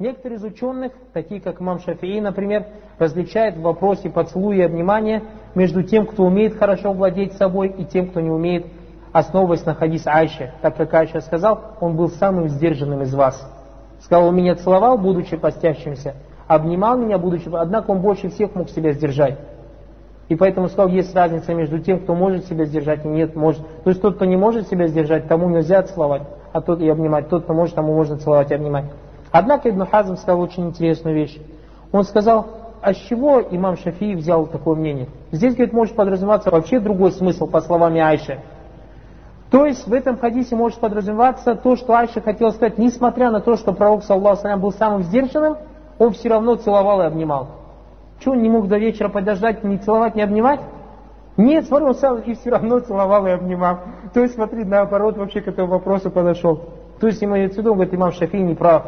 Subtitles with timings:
[0.00, 2.66] Некоторые из ученых, такие как имам Шафии, например,
[2.98, 5.22] различают в вопросе поцелуя и обнимания
[5.54, 8.66] между тем, кто умеет хорошо владеть собой, и тем, кто не умеет,
[9.12, 10.52] основываясь на хадис Айше.
[10.62, 13.48] Так как Айша сказал, он был самым сдержанным из вас.
[14.00, 16.16] Сказал, он меня целовал, будучи постящимся,
[16.48, 17.48] обнимал меня, будучи...
[17.54, 19.38] Однако он больше всех мог себя сдержать.
[20.28, 23.62] И поэтому сказал, есть разница между тем, кто может себя сдержать и нет может.
[23.84, 26.22] То есть тот, кто не может себя сдержать, тому нельзя целовать,
[26.52, 27.28] а тот и обнимать.
[27.28, 28.86] Тот, кто может, тому можно целовать и обнимать.
[29.36, 31.36] Однако Ибн Хазм сказал очень интересную вещь.
[31.90, 32.46] Он сказал,
[32.80, 35.08] а с чего имам Шафии взял такое мнение?
[35.32, 38.38] Здесь, говорит, может подразумеваться вообще другой смысл, по словам Айши.
[39.50, 43.56] То есть в этом хадисе может подразумеваться то, что Айша хотела сказать, несмотря на то,
[43.56, 45.56] что пророк, саллаху был самым сдержанным,
[45.98, 47.48] он все равно целовал и обнимал.
[48.20, 50.60] Что он не мог до вечера подождать, не целовать, не обнимать?
[51.36, 53.80] Нет, смотри, он сам и все равно целовал и обнимал.
[54.12, 56.60] То есть, смотри, наоборот, вообще к этому вопросу подошел.
[57.00, 58.84] То есть, имеется в виду, говорит, имам Шафи не прав.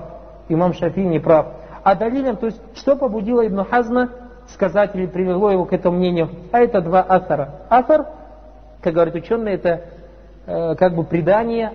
[0.49, 1.47] Имам Шафи не прав.
[1.83, 4.11] А далилем, то есть, что побудило Ибн Хазма
[4.49, 6.31] сказать или привело его к этому мнению?
[6.53, 7.63] А это два асара.
[7.69, 8.07] Асар,
[8.81, 9.83] как говорят ученые, это
[10.47, 11.73] Э, как бы предание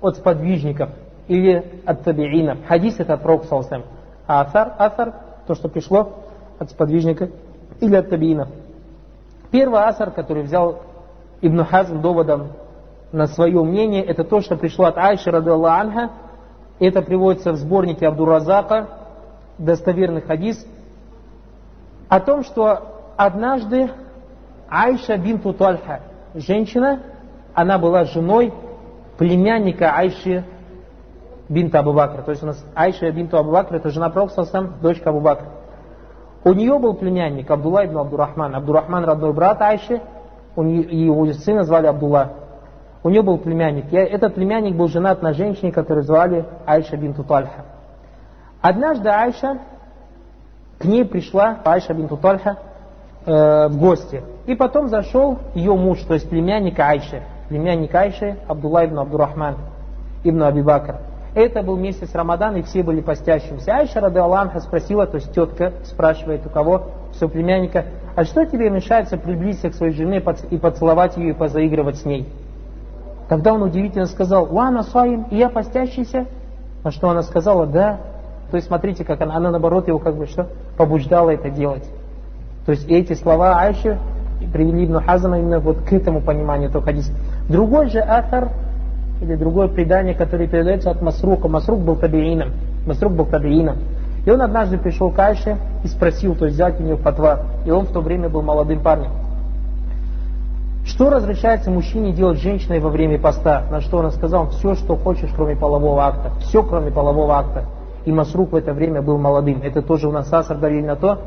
[0.00, 0.90] от сподвижников
[1.26, 2.58] или от табиинов.
[2.66, 3.46] Хадис это от пророка.
[4.28, 5.14] А асар, асар,
[5.48, 6.12] то, что пришло
[6.60, 7.30] от сподвижника
[7.80, 8.48] или от табиинов.
[9.50, 10.82] Первый асар, который взял
[11.40, 12.52] Ибн Хазм доводом
[13.10, 16.10] на свое мнение, это то, что пришло от Айши, рады Анха.
[16.78, 18.88] Это приводится в сборнике Абдуразака,
[19.58, 20.66] достоверный хадис,
[22.08, 23.90] о том, что однажды
[24.68, 26.00] Айша бинту Тальха,
[26.34, 27.00] женщина,
[27.54, 28.52] она была женой
[29.18, 30.44] племянника Айши
[31.48, 32.22] бинта Абу Бакра.
[32.22, 34.34] То есть у нас Айша бинту Абу Бакра, это жена Пророка,
[34.82, 35.46] дочка Абу Бакра.
[36.44, 38.54] У нее был племянник Абдулла ибн Абдурахман.
[38.54, 40.02] Абдурахман родной брат Айши,
[40.56, 42.32] нее, его сына звали Абдулла.
[43.04, 43.92] У нее был племянник.
[43.92, 47.66] И этот племянник был женат на женщине, которую звали Айша бинту Тальха.
[48.60, 49.58] Однажды Айша,
[50.78, 52.56] к ней пришла Айша бинту Тальха
[53.24, 54.22] э, в гости.
[54.46, 59.56] И потом зашел ее муж, то есть племянник Айши племянник Айши, Абдулла ибн Абдурахман,
[60.24, 60.96] ибн Абибакр.
[61.34, 63.76] Это был месяц Рамадан, и все были постящимся.
[63.76, 68.70] Айша, рады Аллаха, спросила, то есть тетка спрашивает у кого, своего племянника, а что тебе
[68.70, 72.28] мешается приблизиться к своей жене и поцеловать ее и позаигрывать с ней?
[73.28, 76.26] Тогда он удивительно сказал, «Уана саим, и я постящийся?»
[76.82, 77.98] На что она сказала, «Да».
[78.50, 81.84] То есть смотрите, как она, она наоборот его как бы что, побуждала это делать.
[82.66, 83.98] То есть эти слова Айши
[84.52, 87.12] привели Ибн Хазама именно вот к этому пониманию этого хадиса.
[87.48, 88.50] Другой же атар,
[89.20, 91.48] или другое предание, которое передается от Масрука.
[91.48, 92.52] Масрук был табиином.
[92.86, 93.78] Масрук был табиином.
[94.26, 97.40] И он однажды пришел к Айше и спросил, то есть взять у нее фатва.
[97.64, 99.10] И он в то время был молодым парнем.
[100.84, 103.64] Что разрешается мужчине делать женщиной во время поста?
[103.70, 106.32] На что он сказал, все, что хочешь, кроме полового акта.
[106.40, 107.64] Все, кроме полового акта.
[108.04, 109.62] И Масрук в это время был молодым.
[109.62, 111.20] Это тоже у нас асар давили на то,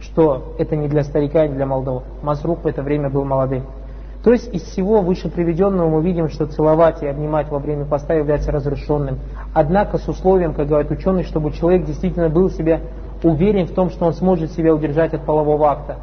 [0.00, 2.02] что это не для старика, не для молодого.
[2.22, 3.64] Масрук в это время был молодым.
[4.22, 8.12] То есть из всего выше приведенного мы видим, что целовать и обнимать во время поста
[8.12, 9.18] является разрешенным.
[9.54, 12.80] Однако с условием, как говорят ученые, чтобы человек действительно был себя
[13.22, 15.96] уверен в том, что он сможет себя удержать от полового акта.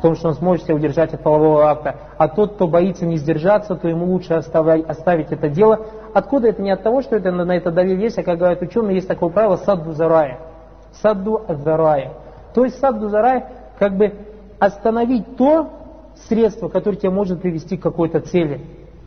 [0.00, 1.96] В том, что он сможет себя удержать от полового акта.
[2.16, 5.86] А тот, кто боится не сдержаться, то ему лучше оставлять, оставить это дело.
[6.14, 6.62] Откуда это?
[6.62, 9.28] Не от того, что это на это давил есть, а как говорят ученые, есть такое
[9.28, 10.38] правило садду зарая.
[11.02, 12.14] Садду зарая.
[12.54, 14.14] То есть садду зарая, как бы
[14.58, 15.68] остановить то,
[16.28, 18.62] средство, которое тебя может привести к какой-то цели.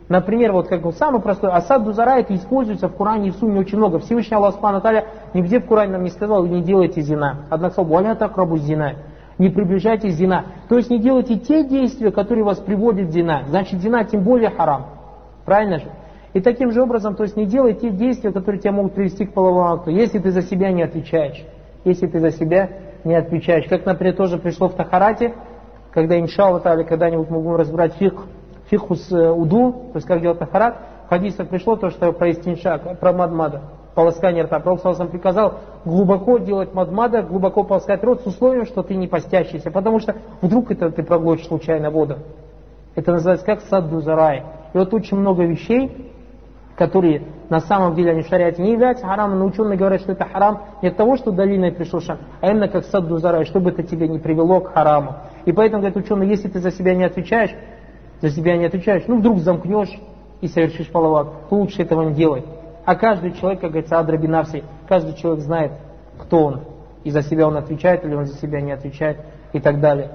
[0.08, 3.58] Например, вот как бы самый простой, асад дузара это используется в Коране и в Сунне
[3.60, 3.98] очень много.
[3.98, 7.46] Всевышний Аллах Субхану Таля нигде в Коране нам не сказал, не делайте зина.
[7.50, 8.94] Однако сказал, валя так рабу зина.
[9.38, 10.46] Не приближайтесь зина.
[10.68, 13.42] То есть не делайте те действия, которые вас приводят к зина.
[13.48, 14.86] Значит, зина тем более харам.
[15.44, 15.86] Правильно же?
[16.32, 19.32] И таким же образом, то есть не делай те действия, которые тебя могут привести к
[19.32, 21.44] половому акту, если ты за себя не отвечаешь.
[21.84, 22.70] Если ты за себя
[23.04, 23.66] не отвечаешь.
[23.66, 25.34] Как, например, тоже пришло в Тахарате,
[25.94, 28.14] когда, иншалла тали, когда-нибудь мы будем разбирать фих,
[28.68, 32.96] фихус э, уду, то есть как делать тахарат, в хадисах пришло то, что про истинша,
[33.00, 33.62] про мадмада,
[33.94, 34.60] полоскание рта.
[34.60, 39.70] Пророк сам приказал глубоко делать мадмада, глубоко полоскать рот с условием, что ты не постящийся,
[39.70, 42.18] потому что вдруг это ты проглотишь случайно воду.
[42.94, 44.44] Это называется как садду зарай.
[44.72, 46.12] И вот очень много вещей,
[46.76, 50.24] которые на самом деле они в шариате не являются харамом, но ученые говорят, что это
[50.24, 53.82] харам не от того, что долиной пришел шам, а именно как садду зарай, чтобы это
[53.82, 55.16] тебя не привело к хараму.
[55.44, 57.54] И поэтому, говорят ученые, если ты за себя не отвечаешь,
[58.20, 60.00] за себя не отвечаешь, ну вдруг замкнешь
[60.40, 62.44] и совершишь половак, то лучше этого не делай.
[62.84, 65.72] А каждый человек, как говорится, адрабинавси, каждый человек знает,
[66.18, 66.60] кто он.
[67.02, 69.18] И за себя он отвечает, или он за себя не отвечает,
[69.52, 70.10] и так далее.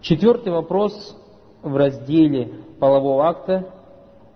[0.00, 1.16] Четвертый вопрос
[1.62, 3.66] в разделе полового акта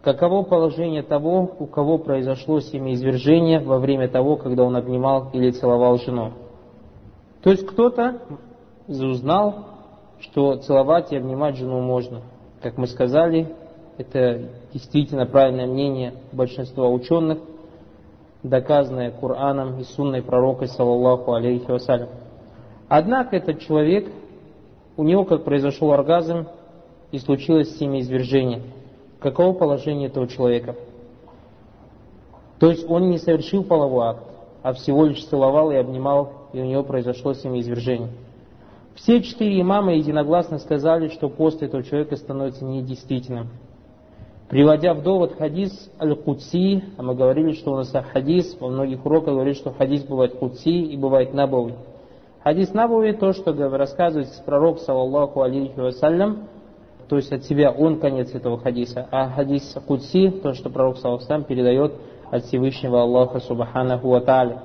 [0.06, 5.98] Каково положение того, у кого произошло семяизвержение во время того, когда он обнимал или целовал
[5.98, 6.30] жену?
[7.42, 8.20] То есть кто-то
[8.86, 9.66] узнал,
[10.20, 12.20] что целовать и обнимать жену можно.
[12.62, 13.52] Как мы сказали,
[13.98, 17.38] это действительно правильное мнение большинства ученых,
[18.42, 22.10] доказанное Кораном и сунной пророка, саллаллаху алейхи вассалям.
[22.86, 24.06] Однако этот человек,
[24.98, 26.48] у него как произошел оргазм
[27.10, 28.64] и случилось семяизвержение.
[29.18, 30.76] Каково положение этого человека?
[32.58, 34.24] То есть он не совершил половой акт,
[34.62, 38.10] а всего лишь целовал и обнимал, и у него произошло семяизвержение.
[38.94, 43.48] Все четыре имама единогласно сказали, что пост этого человека становится недействительным.
[44.48, 49.34] Приводя в довод хадис аль-Кудси, а мы говорили, что у нас хадис, во многих уроках
[49.34, 51.74] говорит, что хадис бывает Кудси и бывает Набави.
[52.44, 56.44] Хадис Набави, то, что рассказывает пророк, саллаллаху алейхи вассалям,
[57.08, 61.42] то есть от себя он конец этого хадиса, а хадис Кудси, то, что пророк, саллаллаху
[61.42, 61.94] передает
[62.30, 64.60] от Всевышнего Аллаха, субханаху ва та'аля.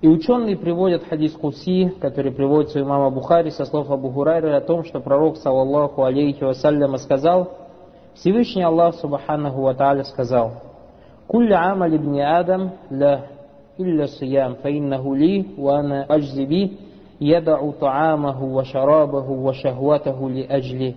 [0.00, 4.60] И ученые приводят хадис Куси, который приводится у имама Бухари со слов Абу Хурайры о
[4.60, 7.63] том, что пророк, саллаллаху алейхи вассаляма, сказал,
[8.14, 10.52] Всевышний Аллах, субханаху ва сказал,
[11.26, 13.26] «Кулля амаль ибн Адам ла
[13.76, 16.78] илля сиям, фаиннаху ли, ва ана аджзи би,
[17.18, 20.96] ядау таамаху ва шарабаху ва шахватаху ли аджли».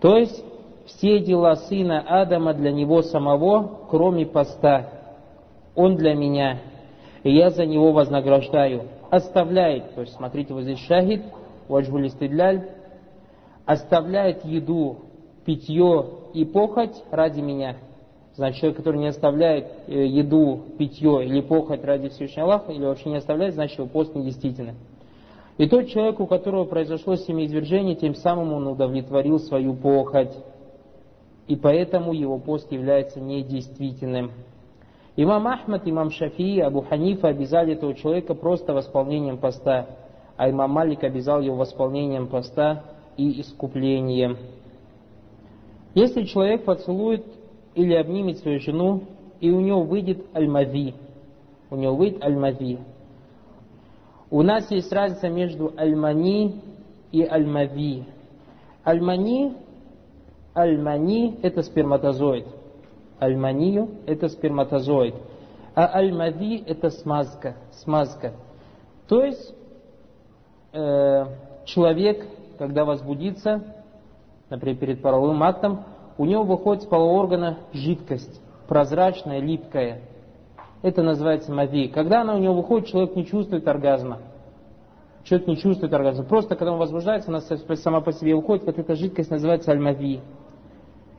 [0.00, 0.44] То есть,
[0.86, 4.88] все дела сына Адама для него самого, кроме поста.
[5.74, 6.58] Он для меня,
[7.22, 8.88] и я за него вознаграждаю.
[9.10, 11.22] Оставляет, то есть смотрите, вот здесь шахид,
[11.68, 12.68] ваджбуль истидляль,
[13.66, 14.98] оставляет еду,
[15.44, 17.76] питье и похоть ради меня.
[18.34, 23.10] Значит, человек, который не оставляет э, еду, питье или похоть ради Всевышнего Аллаха, или вообще
[23.10, 24.76] не оставляет, значит, его пост недействителен.
[25.58, 30.32] И тот человек, у которого произошло семяизвержение, тем самым он удовлетворил свою похоть.
[31.48, 34.30] И поэтому его пост является недействительным.
[35.16, 39.86] Имам Ахмад, имам Шафии, Абу Ханифа обязали этого человека просто восполнением поста,
[40.36, 42.84] а имам Малик обязал его восполнением поста
[43.18, 44.38] и искуплением.
[45.94, 47.24] Если человек поцелует
[47.74, 49.04] или обнимет свою жену,
[49.40, 50.94] и у него выйдет аль-мави,
[51.70, 52.78] у него выйдет аль-мави.
[54.30, 56.60] У нас есть разница между аль-мани
[57.10, 58.04] и аль-мави.
[58.86, 59.54] Аль-мани,
[60.54, 62.46] аль-мани это сперматозоид–
[63.20, 65.14] Аль-манию– это сперматозоид,
[65.74, 68.32] а аль-мави– это смазка, смазка.
[69.08, 69.54] То есть
[70.72, 71.26] э,
[71.66, 72.26] человек,
[72.58, 73.62] когда возбудится,
[74.50, 75.84] например, перед половым актом,
[76.18, 80.02] у него выходит с полового органа жидкость, прозрачная, липкая.
[80.82, 81.88] Это называется мави.
[81.88, 84.18] Когда она у него выходит, человек не чувствует оргазма.
[85.24, 86.24] Человек не чувствует оргазма.
[86.24, 90.20] Просто когда он возбуждается, она сама по себе уходит, вот эта жидкость называется аль-мави.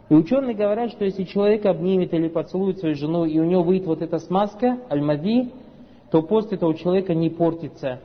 [0.10, 3.88] И ученые говорят, что если человек обнимет или поцелует свою жену, и у него выйдет
[3.88, 5.51] вот эта смазка, аль-мави,
[6.12, 8.00] то пост этого человека не портится.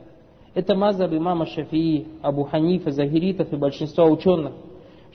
[0.53, 4.53] Это мазаб имама Шафии, Абу Ханифа, Захиритов и большинства ученых.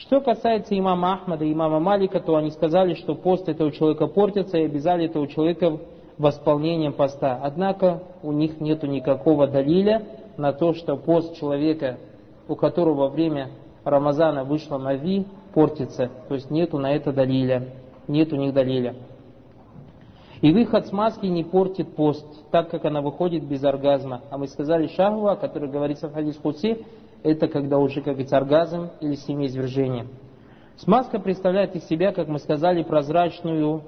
[0.02, 4.58] Что касается имама Ахмада и имама Малика, то они сказали, что пост этого человека портится
[4.58, 5.78] и обязали этого человека
[6.18, 7.38] восполнением поста.
[7.40, 10.02] Однако у них нет никакого далиля
[10.36, 11.98] на то, что пост человека,
[12.48, 13.50] у которого во время
[13.84, 16.10] Рамазана вышла Мави, портится.
[16.28, 17.68] То есть нету на это далиля.
[18.08, 18.96] Нет у них далиля.
[20.40, 24.22] И выход с маски не портит пост, так как она выходит без оргазма.
[24.30, 26.84] А мы сказали шахва, который говорится в хадис Хуси,
[27.22, 30.06] это когда уже, как говорится, оргазм или семяизвержение.
[30.76, 33.82] Смазка представляет из себя, как мы сказали, прозрачную,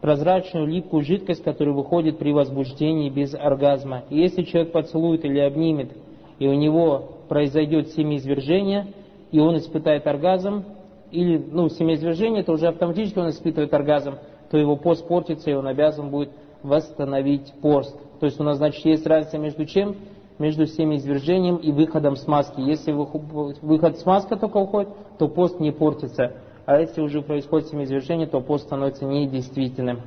[0.00, 4.04] прозрачную липкую жидкость, которая выходит при возбуждении без оргазма.
[4.10, 5.90] И если человек поцелует или обнимет,
[6.38, 8.88] и у него произойдет семяизвержение,
[9.32, 10.64] и он испытает оргазм,
[11.10, 14.16] или ну, семяизвержение, то уже автоматически он испытывает оргазм,
[14.50, 16.30] то его пост портится, и он обязан будет
[16.62, 17.96] восстановить пост.
[18.20, 19.96] То есть у нас, значит, есть разница между чем?
[20.38, 22.60] Между семяизвержением и выходом смазки.
[22.60, 26.34] Если выход смазка только уходит, то пост не портится.
[26.66, 30.00] А если уже происходит семяизвержение, то пост становится недействительным.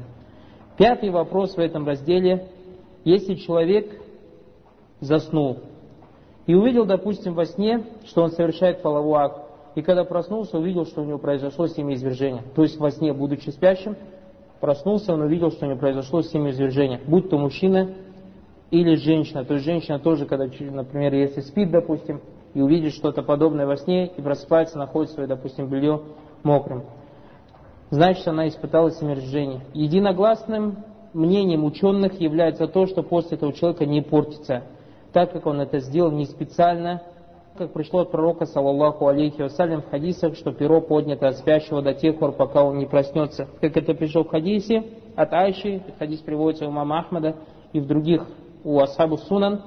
[0.78, 2.48] Пятый вопрос в этом разделе.
[3.06, 4.02] Если человек
[5.00, 5.60] заснул
[6.46, 9.42] и увидел, допустим, во сне, что он совершает половой акт,
[9.76, 12.44] и когда проснулся, увидел, что у него произошло семяизвержение.
[12.56, 13.96] То есть во сне, будучи спящим,
[14.60, 17.00] проснулся, он увидел, что у него произошло семяизвержение.
[17.08, 17.92] Будь то мужчина
[18.72, 19.44] или женщина.
[19.46, 22.22] То есть женщина тоже, когда, например, если спит, допустим,
[22.54, 26.02] и увидит что-то подобное во сне, и просыпается, находит свое, допустим, белье
[26.44, 26.84] мокрым.
[27.90, 29.62] Значит, она испытала семяизвержение.
[29.74, 30.84] Единогласным
[31.14, 34.64] мнением ученых является то, что после этого человека не портится,
[35.12, 37.02] так как он это сделал не специально,
[37.58, 41.94] как пришло от пророка, саллаллаху алейхи вассалям, в хадисах, что перо поднято от спящего до
[41.94, 43.48] тех пор, пока он не проснется.
[43.60, 44.84] Как это пришло в хадисе
[45.16, 47.36] от Айши, хадис приводится у мама Ахмада
[47.74, 48.26] и в других
[48.63, 49.62] у Асхабу Сунан,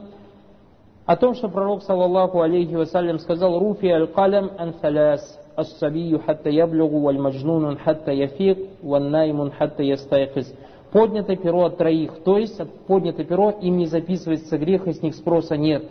[1.05, 7.79] о том, что пророк, саллаллаху алейхи вассалям, сказал «Руфи аль-калям ан-саляс, ас-сабию хатта яблюгу, валь-маджнунун
[7.79, 10.55] хатта яфик, ван-наймун хатта ястайхиз».
[10.93, 15.15] Поднято перо от троих, то есть поднято перо, им не записывается грех, и с них
[15.15, 15.85] спроса нет.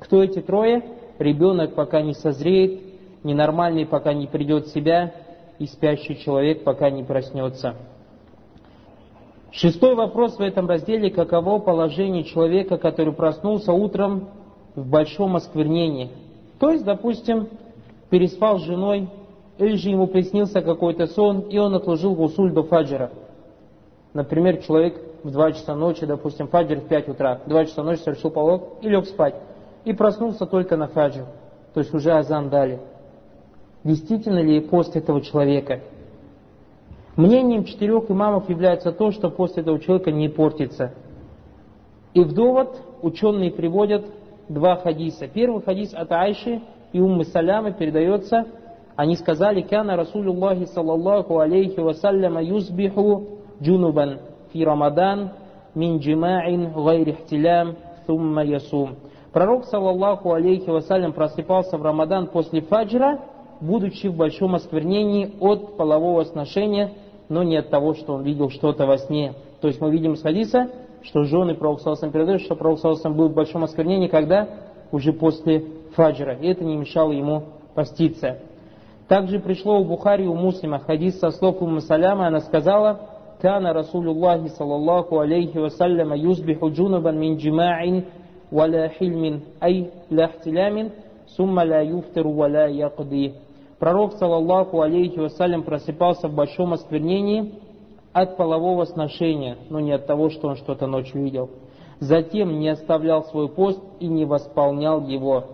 [0.00, 0.82] Кто эти трое?
[1.18, 2.80] Ребенок, пока не созреет,
[3.22, 5.12] ненормальный, пока не придет в себя,
[5.58, 7.74] и спящий человек, пока не проснется.
[9.56, 14.28] Шестой вопрос в этом разделе, каково положение человека, который проснулся утром
[14.74, 16.10] в большом осквернении.
[16.58, 17.48] То есть, допустим,
[18.08, 19.08] переспал с женой,
[19.58, 23.10] или же ему приснился какой-то сон, и он отложил гусуль до фаджира–
[24.16, 28.00] Например, человек в 2 часа ночи, допустим, фаджр в 5 утра, в 2 часа ночи
[28.00, 29.34] совершил полог и лег спать.
[29.84, 31.26] И проснулся только на фаджр,
[31.74, 32.80] то есть уже азан дали.
[33.84, 35.80] Действительно ли пост этого человека?
[37.16, 40.92] Мнением четырех имамов является то, что после этого человека не портится.
[42.12, 44.04] И в довод ученые приводят
[44.50, 45.26] два хадиса.
[45.26, 46.60] Первый хадис от Айши
[46.92, 48.44] и Уммы Салямы передается,
[48.96, 54.18] они сказали, «Кяна Расулюллахи саллаллаху алейхи вассаляма юзбиху джунубан
[54.52, 55.30] фи рамадан
[55.74, 58.96] мин джимаин гайри хтилям сумма ясум».
[59.32, 63.20] Пророк, саллаллаху алейхи вассалям, просыпался в Рамадан после фаджра,
[63.60, 66.92] будучи в большом осквернении от полового сношения–
[67.28, 69.34] но не от того, что он видел что-то во сне.
[69.60, 70.70] То есть мы видим из хадиса,
[71.02, 72.80] что жены Пророка передают, что Пророк
[73.14, 74.48] был в большом осквернении, когда?
[74.92, 75.64] Уже после
[75.94, 76.34] фаджра.
[76.34, 78.38] И это не мешало ему поститься.
[79.08, 83.00] Также пришло у Бухари у Муслима хадис со слов Умма Саляма, она сказала,
[83.40, 88.04] «Кана Расулюллахи саллаллаху алейхи вассаляма юсбиху джунабан мин джима'ин
[88.50, 90.90] валя хильмин ай ляхтилямин
[91.36, 93.34] сумма ля юфтиру валя якди».
[93.78, 97.54] Пророк, саллаллаху алейхи вассалям, просыпался в большом осквернении
[98.12, 101.50] от полового сношения, но не от того, что он что-то ночью видел.
[102.00, 105.44] Затем не оставлял свой пост и не восполнял его.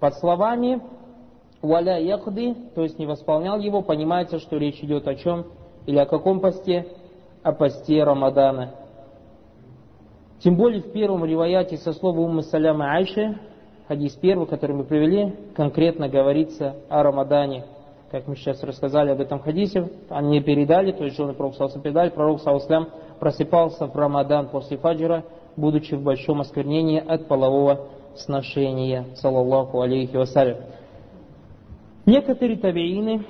[0.00, 0.80] Под словами
[1.62, 5.46] «валя яхды», то есть не восполнял его, понимается, что речь идет о чем?
[5.86, 6.88] Или о каком посте?
[7.42, 8.74] О посте Рамадана.
[10.40, 13.38] Тем более в первом риваяте со слова Уммы Саляма Айши,
[13.90, 17.64] хадис первый, который мы привели, конкретно говорится о Рамадане.
[18.12, 22.10] Как мы сейчас рассказали об этом хадисе, они передали, то есть жены Пророка Саласам передали,
[22.10, 25.24] Пророк Саласам просыпался в Рамадан после фаджира,
[25.56, 30.58] будучи в большом осквернении от полового сношения, саллаллаху алейхи вассалям.
[32.06, 33.24] Некоторые табиины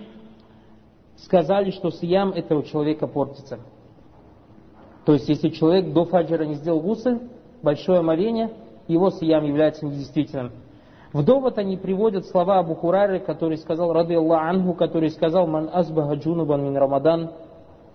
[1.17, 3.61] сказали, что сиям этого человека портится.
[5.07, 7.19] То есть, если человек до фаджира не сделал гусль,
[7.63, 8.51] большое моление,
[8.93, 10.53] его сиям является недействительным.
[11.13, 15.69] В довод они приводят слова Абу Хурары, который сказал, рады Аллах Ангу, который сказал, «Ман
[15.73, 17.31] азбаха джунубан мин Рамадан,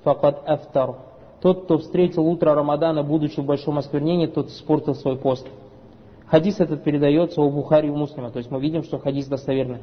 [0.04, 0.96] факад афтар».
[1.42, 5.48] Тот, кто встретил утро Рамадана, будучи в большом осквернении, тот испортил свой пост.
[6.28, 9.78] Хадис этот передается у Бухари и у Муслима, то есть мы видим, что хадис достоверный.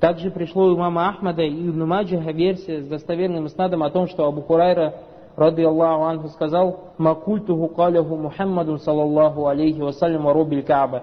[0.00, 1.92] Также пришло у имама Ахмада и Ибн
[2.32, 4.94] версия с достоверным снадом о том, что Абу Хурайра,
[5.36, 11.02] рады Аллаху Анху, сказал, «Макультуху каляху Мухаммаду, саллаллаху алейхи вассалям, робиль Кааба».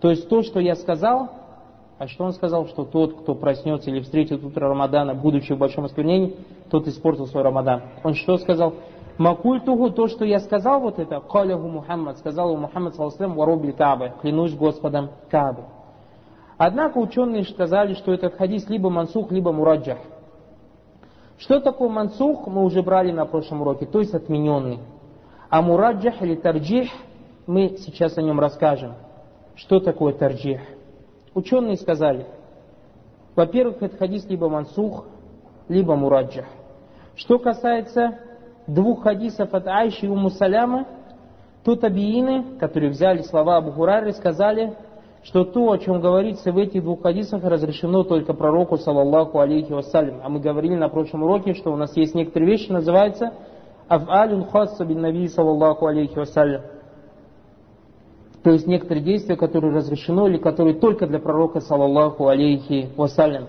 [0.00, 1.28] То есть то, что я сказал,
[1.98, 5.84] а что он сказал, что тот, кто проснется или встретит утро Рамадана, будучи в большом
[5.84, 6.36] осквернении,
[6.70, 7.82] тот испортил свой Рамадан.
[8.04, 8.74] Он что сказал?
[9.18, 14.14] Макультуху, то, что я сказал, вот это, каляху Мухаммад, сказал ему Мухаммад, саллаллаху алейхи Кааба,
[14.22, 15.64] клянусь Господом Каабы.
[16.56, 19.96] Однако ученые сказали, что этот хадис либо мансух, либо мураджах.
[21.40, 24.78] Что такое мансух, мы уже брали на прошлом уроке, то есть отмененный.
[25.48, 26.90] А мураджах или тарджих,
[27.46, 28.92] мы сейчас о нем расскажем.
[29.54, 30.60] Что такое тарджих?
[31.34, 32.26] Ученые сказали,
[33.34, 35.06] во-первых, этот хадис либо мансух,
[35.68, 36.44] либо мураджах.
[37.16, 38.18] Что касается
[38.66, 40.86] двух хадисов от Айши и Уму Саляма,
[41.64, 44.74] то табиины, которые взяли слова Абу Хурайры, сказали,
[45.22, 50.20] что то, о чем говорится в этих двух хадисах, разрешено только пророку, саллаллаху алейхи вассалям.
[50.22, 53.34] А мы говорили на прошлом уроке, что у нас есть некоторые вещи, называются
[53.88, 56.62] аф'алюн хасса бин наби, саллаллаху алейхи вассалям.
[58.42, 63.48] То есть некоторые действия, которые разрешено или которые только для пророка, саллаллаху алейхи вассалям.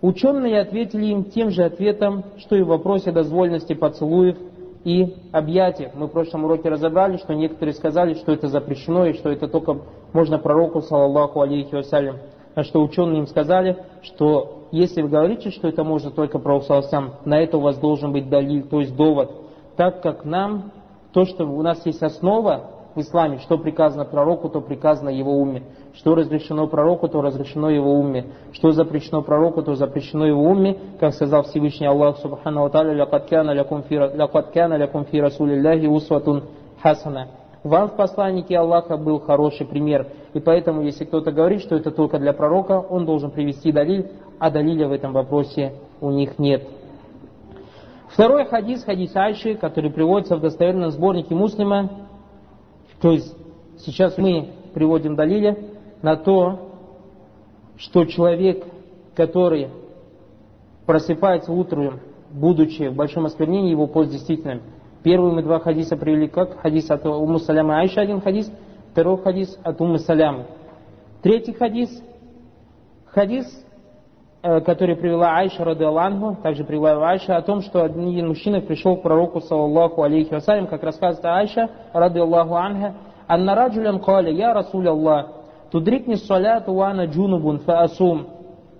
[0.00, 4.36] Ученые ответили им тем же ответом, что и в вопросе дозвольности поцелуев
[4.84, 5.92] и объятия.
[5.94, 9.78] Мы в прошлом уроке разобрали, что некоторые сказали, что это запрещено и что это только
[10.12, 12.16] можно пророку, саллаллаху алейхи вассалям.
[12.54, 17.14] А что ученые им сказали, что если вы говорите, что это можно только пророку, саллаллаху
[17.24, 19.30] на это у вас должен быть далиль, то есть довод.
[19.76, 20.72] Так как нам,
[21.12, 23.38] то, что у нас есть основа, в исламе.
[23.38, 25.62] Что приказано пророку, то приказано его уме.
[25.94, 28.26] Что разрешено пророку, то разрешено его уме.
[28.52, 30.76] Что запрещено пророку, то запрещено его уме.
[31.00, 36.44] Как сказал Всевышний Аллах Субхану Тааля, «Лякад кяна лякум фи расулиллахи усватун
[36.82, 37.28] хасана».
[37.64, 40.08] Вам в посланнике Аллаха был хороший пример.
[40.34, 44.50] И поэтому, если кто-то говорит, что это только для пророка, он должен привести далиль, а
[44.50, 46.66] далиля в этом вопросе у них нет.
[48.08, 51.88] Второй хадис, хадис Айши, который приводится в достоверном сборнике муслима,
[53.02, 53.36] то есть
[53.80, 55.58] сейчас мы приводим далиля
[56.02, 56.70] на то,
[57.76, 58.64] что человек,
[59.16, 59.68] который
[60.86, 61.98] просыпается утром,
[62.30, 64.60] будучи в большом осквернении, его пост действительно.
[65.02, 68.50] Первые мы два хадиса привели как хадис от Уму Саляма Айша, один хадис,
[68.92, 70.46] второй хадис от Уму Салямы.
[71.22, 71.90] Третий хадис,
[73.06, 73.46] хадис
[74.42, 79.40] который привела Айша Радалангу, также привела Айша о том, что один мужчина пришел к пророку,
[79.40, 82.94] саллаллаху алейхи вассалям, как рассказывает Айша, радаллаху анга,
[83.28, 85.28] «Анна раджулян каля, я Расуль Аллах,
[85.70, 88.26] тудрикни саляту вана джунубун фаасум».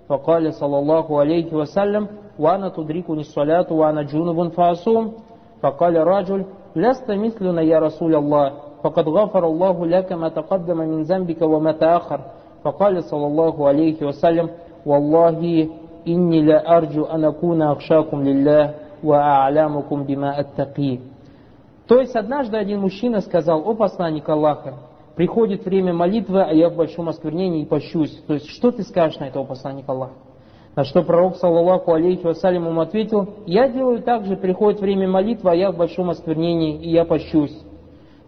[0.09, 5.15] Факаля, саллаллаху алейхи вассалям, «Вана тудрикуни саляту вана джунубун фаасум».
[5.61, 11.47] Факаля раджуль, «Ляста мислюна, я Расуль Аллах, факад гафар Аллаху ляка ма такаддама мин замбика
[11.47, 11.73] ва ма
[12.63, 14.49] فقال صلى الله عليه وسلم
[14.86, 15.68] والله
[16.08, 20.98] إني لا أرجو أن أكون أخشاكم لله وأعلامكم بما أتقي
[21.88, 24.74] То есть однажды один мужчина сказал, о посланник Аллаха,
[25.16, 28.14] приходит время молитвы, а я в большом осквернении и пощусь.
[28.26, 30.12] То есть что ты скажешь на это, о посланник Аллаха?
[30.76, 35.50] На что пророк, саллаллаху алейхи вассалям, ему ответил, я делаю так же, приходит время молитвы,
[35.50, 37.58] а я в большом осквернении и я пощусь.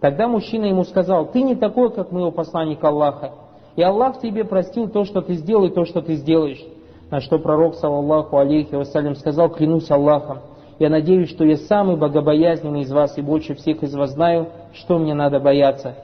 [0.01, 3.33] Тогда мужчина ему сказал, ты не такой, как мы, о посланник Аллаха.
[3.76, 6.64] И Аллах тебе простил то, что ты сделал, и то, что ты сделаешь.
[7.12, 10.40] На что пророк, саллаллаху алейхи вассалям, сказал, клянусь Аллахом,
[10.80, 14.98] я надеюсь, что я самый богобоязненный из вас и больше всех из вас знаю, что
[14.98, 15.96] мне надо бояться.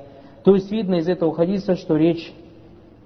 [0.44, 2.34] То есть видно из этого хадиса, что речь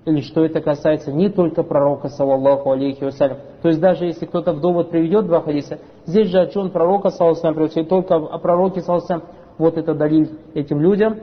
[0.06, 3.38] или что это касается не только пророка, саллаллаху алейхи вассалям.
[3.64, 7.10] То есть даже если кто-то в довод приведет два хадиса, здесь же о чем пророка,
[7.10, 9.26] саллаллаху приводит, только о пророке, саллаллаху
[9.58, 11.18] вот это дарит этим людям,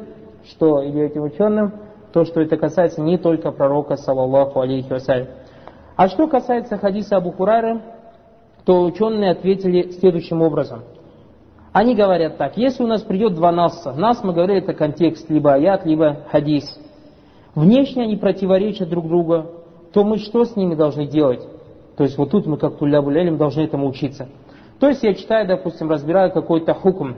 [0.45, 1.73] что, или этим ученым,
[2.12, 5.29] то, что это касается не только пророка, саллаллаху алейхи вассалям.
[5.96, 7.81] А что касается хадиса Абу Хурайры,
[8.64, 10.83] то ученые ответили следующим образом.
[11.72, 15.55] Они говорят так, если у нас придет два насса, нас, мы говорили, это контекст, либо
[15.55, 16.79] аят, либо хадис.
[17.55, 19.46] Внешне они противоречат друг другу,
[19.92, 21.46] то мы что с ними должны делать?
[21.96, 24.29] То есть вот тут мы как тулябу должны этому учиться.
[24.81, 27.14] То есть я читаю, допустим, разбираю какой-то хукм,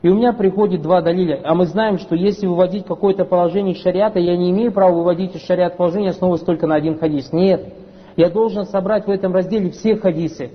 [0.00, 1.40] и у меня приходит два далиля.
[1.44, 5.34] А мы знаем, что если выводить какое-то положение из шариата, я не имею права выводить
[5.34, 7.32] из шариат положение, основываясь только на один хадис.
[7.32, 7.72] Нет.
[8.16, 10.50] Я должен собрать в этом разделе все хадисы.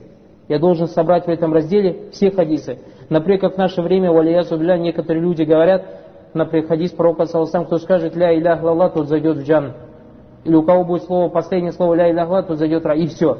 [0.47, 2.79] Я должен собрать в этом разделе все хадисы.
[3.09, 5.85] Например, как в наше время, у Алиясу некоторые люди говорят,
[6.33, 9.73] например, хадис пророка Саласам, кто скажет «Ля илях лалла», тот зайдет в джан.
[10.45, 12.99] Или у кого будет слово, последнее слово «Ля илях лалла», тот зайдет в рай.
[12.99, 13.39] И все.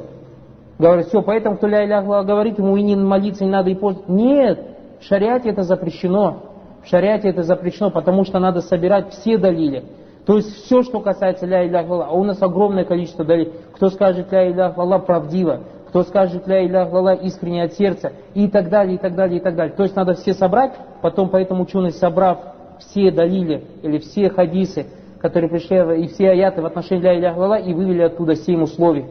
[0.78, 3.74] Говорят, все, поэтому кто «Ля илях лалла» говорит, ему и не молиться не надо, и
[3.74, 4.12] пользоваться.
[4.12, 4.73] Нет.
[5.00, 6.42] В шариате это запрещено.
[6.82, 9.84] В шариате это запрещено, потому что надо собирать все далили.
[10.26, 13.52] То есть все, что касается ля илях а у нас огромное количество далилей.
[13.74, 14.74] Кто скажет ля илях
[15.06, 16.88] правдиво, кто скажет ля илях
[17.22, 19.74] искренне от сердца, и так далее, и так далее, и так далее.
[19.76, 22.38] То есть надо все собрать, потом поэтому ученый, собрав
[22.78, 24.86] все далили или все хадисы,
[25.20, 29.04] которые пришли, и все аяты в отношении ля илях и вывели оттуда семь условий.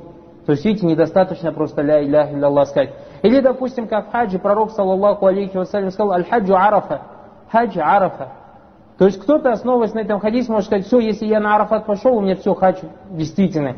[0.46, 2.94] То есть, видите, недостаточно просто ля илях сказать.
[3.22, 7.02] Или, допустим, как в хаджи пророк, саллаллаху алейхи вассалям, сказал, аль-хаджу арафа,
[7.50, 8.34] хадж арафа.
[8.98, 12.16] То есть кто-то, основываясь на этом хадисе, может сказать, все, если я на Арафат пошел,
[12.16, 12.78] у меня все, хадж
[13.10, 13.78] действительно.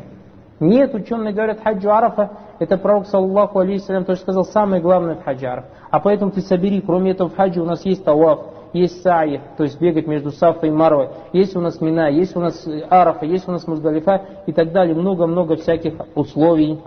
[0.60, 5.46] Нет, ученые говорят, хаджу арафа, это пророк, саллаллаху алейхи тоже сказал, самое главное в хаджи
[5.46, 5.66] араф.
[5.90, 8.40] А поэтому ты собери, кроме этого в хаджи у нас есть таваф,
[8.78, 12.40] есть саи, то есть бегать между Сафой и Марвой, есть у нас мина, есть у
[12.40, 16.78] нас арафа, есть у нас муздалифа и так далее, много-много всяких условий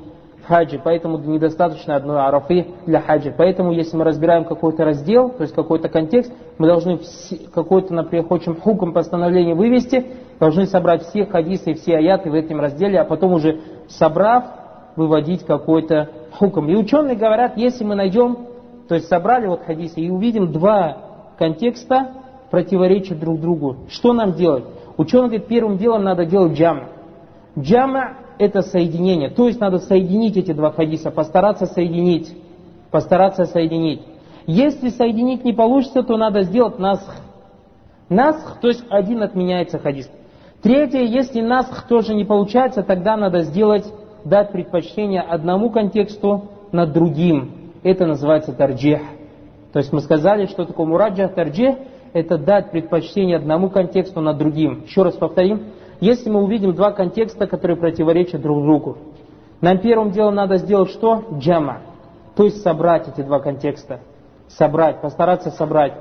[0.49, 3.34] хаджи, поэтому недостаточно одной арафы для хаджи.
[3.36, 6.99] Поэтому, если мы разбираем какой-то раздел, то есть какой-то контекст, мы должны
[7.54, 10.08] какой-то, например, хочем хуком постановление вывести,
[10.39, 14.45] должны собрать все хадисы и все аяты в этом разделе, а потом уже собрав,
[14.95, 16.67] выводить какой-то хуком.
[16.67, 18.47] И ученые говорят, если мы найдем,
[18.88, 20.97] то есть собрали вот хадисы и увидим два
[21.39, 22.12] контекста,
[22.52, 24.65] противоречат друг другу, что нам делать?
[24.97, 26.89] Ученый говорит, первым делом надо делать джама.
[27.58, 29.30] Джама это соединение.
[29.30, 32.36] То есть надо соединить эти два хадиса, постараться соединить.
[32.91, 34.02] Постараться соединить.
[34.45, 37.15] Если соединить не получится, то надо сделать насх.
[38.10, 40.10] Насх, то есть один отменяется хадис.
[40.62, 43.86] Третье, если насх тоже не получается, тогда надо сделать,
[44.25, 47.71] дать предпочтение одному контексту над другим.
[47.84, 49.02] Это называется тарджех.
[49.71, 51.77] То есть мы сказали, что такое мураджа, тарджех.
[52.13, 54.84] это дать предпочтение одному контексту над другим.
[54.84, 55.73] Еще раз повторим.
[55.99, 58.97] Если мы увидим два контекста, которые противоречат друг другу,
[59.62, 61.23] нам первым делом надо сделать что?
[61.38, 61.82] Джама.
[62.36, 63.99] То есть собрать эти два контекста.
[64.47, 65.93] Собрать, постараться собрать.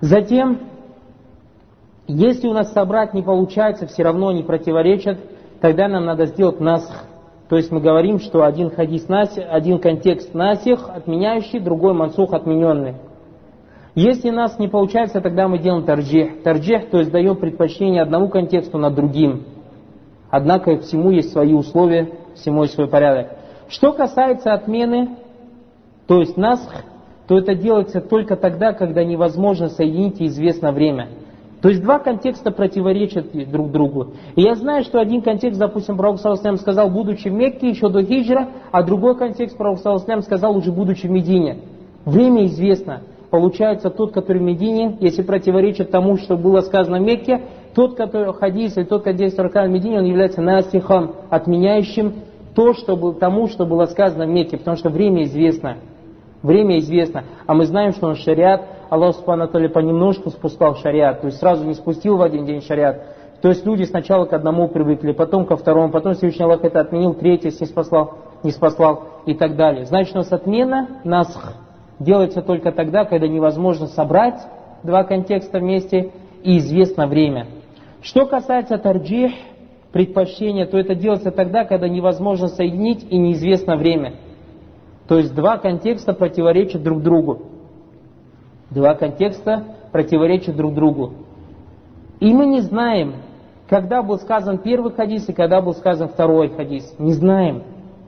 [0.00, 0.60] Затем,
[2.06, 5.18] если у нас собрать не получается, все равно не противоречат,
[5.60, 7.04] тогда нам надо сделать насх.
[7.48, 12.96] То есть мы говорим, что один хадис насих, один контекст насих, отменяющий, другой мансух отмененный.
[13.94, 16.42] Если нас не получается, тогда мы делаем тарджих.
[16.42, 19.44] Тарджих, то есть даем предпочтение одному контексту над другим.
[20.30, 23.32] Однако всему есть свои условия, всему есть свой порядок.
[23.68, 25.16] Что касается отмены,
[26.06, 26.84] то есть насх,
[27.26, 31.08] то это делается только тогда, когда невозможно соединить и известно время.
[31.60, 34.12] То есть два контекста противоречат друг другу.
[34.36, 38.48] И я знаю, что один контекст, допустим, Пророк сказал, будучи в Мекке, еще до хиджра,
[38.70, 41.58] а другой контекст Пророк сказал, уже будучи в Медине.
[42.04, 43.02] Время известно.
[43.30, 47.42] Получается, тот, который в Медине, если противоречит тому, что было сказано в Мекке,
[47.74, 52.14] тот, который хадис или тот, который действует в Медине, он является насихом, отменяющим
[52.54, 55.76] то, что тому, что было сказано в Мекке, потому что время известно.
[56.42, 57.24] Время известно.
[57.46, 61.74] А мы знаем, что он шариат, Аллах Субхану понемножку спускал шариат, то есть сразу не
[61.74, 63.02] спустил в один день шариат.
[63.42, 67.14] То есть люди сначала к одному привыкли, потом ко второму, потом Всевышний Аллах это отменил,
[67.14, 69.84] третий не спаслал, не спаслал и так далее.
[69.84, 71.54] Значит, у нас отмена, насх,
[72.00, 74.40] делается только тогда, когда невозможно собрать
[74.82, 76.10] два контекста вместе
[76.42, 77.46] и известно время.
[78.02, 79.32] Что касается тарджих,
[79.92, 84.14] предпочтения, то это делается тогда, когда невозможно соединить и неизвестно время.
[85.08, 87.42] То есть два контекста противоречат друг другу.
[88.70, 91.12] Два контекста противоречат друг другу.
[92.20, 93.14] И мы не знаем,
[93.68, 96.94] когда был сказан первый хадис и когда был сказан второй хадис.
[96.98, 97.62] Не знаем.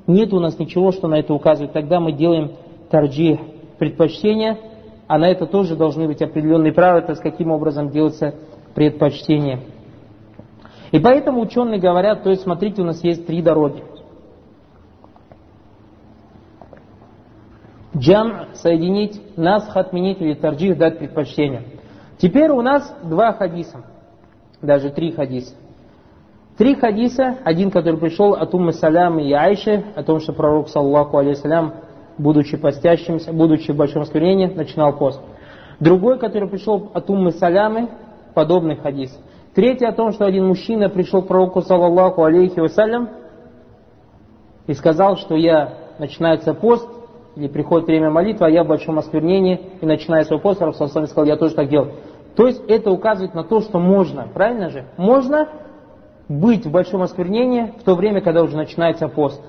[0.07, 1.73] Нет у нас ничего, что на это указывает.
[1.73, 2.53] Тогда мы делаем
[2.91, 3.41] тарджих,
[3.79, 4.59] предпочтение,
[5.07, 8.35] а на это тоже должны быть определенные правила, то есть каким образом делается
[8.75, 9.61] предпочтение.
[10.93, 13.83] И поэтому ученые говорят, то есть смотрите, у нас есть три дороги.
[17.97, 21.65] Джам соединить, нас отменить или тарджих дать предпочтение.
[22.19, 23.85] Теперь у нас два хадиса,
[24.63, 25.55] даже три хадиса.
[26.57, 31.17] Три хадиса, один, который пришел от Уммы Салямы и Айши, о том, что пророк, саллаху
[31.17, 31.73] алейсалям,
[32.19, 35.21] будучи постящимся, будучи в большом скверении, начинал пост.
[35.81, 37.89] Другой, который пришел от Уммы Салямы,
[38.35, 39.19] подобный хадис.
[39.55, 43.09] Третий о том, что один мужчина пришел к пророку, саллаллаху алейхи вассалям,
[44.67, 46.87] и сказал, что я, начинается пост,
[47.37, 51.25] или приходит время молитвы, а я в большом осквернении, и начиная свой пост, Пророк сказал,
[51.25, 51.93] я тоже так делаю.
[52.37, 54.85] То есть это указывает на то, что можно, правильно же?
[54.97, 55.49] Можно
[56.29, 59.41] быть в большом осквернении в то время, когда уже начинается пост.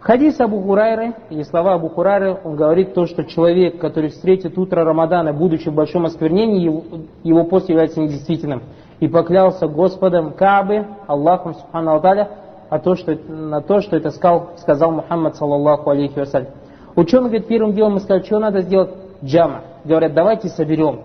[0.00, 4.84] Хадис Абу Хурайры, или слова Абу Хурайры, он говорит то, что человек, который встретит утро
[4.84, 6.84] Рамадана, будучи в большом осквернении, его,
[7.22, 8.64] его пост является недействительным.
[9.00, 12.28] И поклялся Господом Каабы, Аллахом Субхану Алталя,
[12.68, 16.48] а то, что, на то, что это сказал, сказал Мухаммад, саллаллаху алейхи вассалям.
[16.96, 18.90] Ученый говорит, первым делом мы сказали, что надо сделать?
[19.22, 19.62] Джама.
[19.84, 21.00] Говорят, давайте соберем.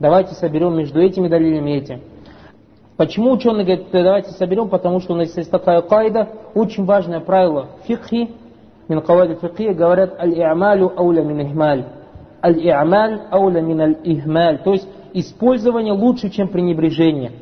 [0.00, 2.00] Давайте соберем между этими далилями и этим.
[2.96, 4.68] Почему ученые говорят, давайте соберем?
[4.68, 8.30] Потому что у нас есть такая кайда, очень важное правило фикхи,
[8.88, 11.84] мин кавайд фикхи, говорят, аль-и'малю ауля мин ихмаль.
[12.42, 14.58] Аль-и'маль ауля мин аль-ихмаль.
[14.64, 17.32] То есть использование лучше, чем пренебрежение.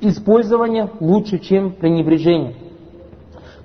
[0.00, 2.54] Использование лучше, чем пренебрежение.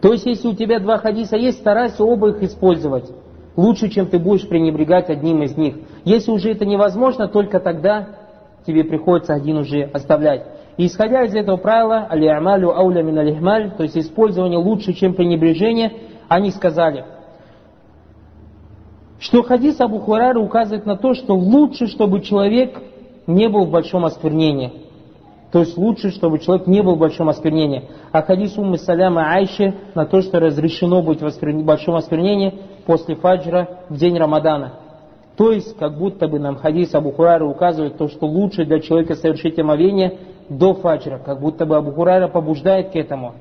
[0.02, 3.12] То есть, если у тебя два хадиса есть, старайся оба их использовать.
[3.56, 5.76] Лучше, чем ты будешь пренебрегать одним из них.
[6.06, 8.08] Если уже это невозможно, только тогда
[8.66, 10.46] тебе приходится один уже оставлять.
[10.78, 15.94] И исходя из этого правила, алиамалю ауля мин алихмаль, то есть использование лучше, чем пренебрежение,
[16.28, 17.06] они сказали,
[19.20, 22.82] что хадис Абу Хурайра указывает на то, что лучше, чтобы человек
[23.28, 24.81] не был в большом осквернении.
[25.52, 27.90] То есть лучше, чтобы человек не был в большом осквернении.
[28.12, 32.54] А хадис Уммы Саляма Айши на то, что разрешено быть в большом осквернении
[32.86, 34.74] после фаджра в день Рамадана.
[35.36, 39.16] То есть, как будто бы нам хадис Абу Хурайра указывает то, что лучше для человека
[39.16, 43.34] совершить омовение до фаджра, как будто бы Абу Хурайра побуждает к этому.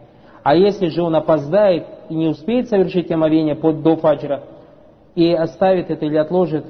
[0.43, 4.43] А если же он опоздает и не успеет совершить омовение под, до фаджра,
[5.15, 6.65] и оставит это или отложит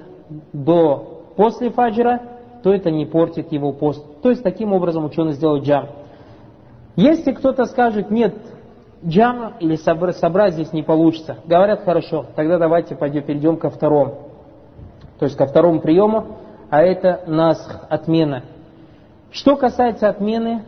[0.52, 2.20] до после фаджра,
[2.62, 4.04] то это не портит его пост.
[4.22, 5.88] То есть таким образом ученый сделал джам.
[6.96, 8.34] Если кто-то скажет, нет,
[9.04, 14.28] джам или собрать здесь не получится, говорят, хорошо, тогда давайте пойдем, перейдем ко второму.
[15.18, 16.38] То есть ко второму приему,
[16.70, 18.44] а это нас отмена.
[19.30, 20.64] Что касается отмены,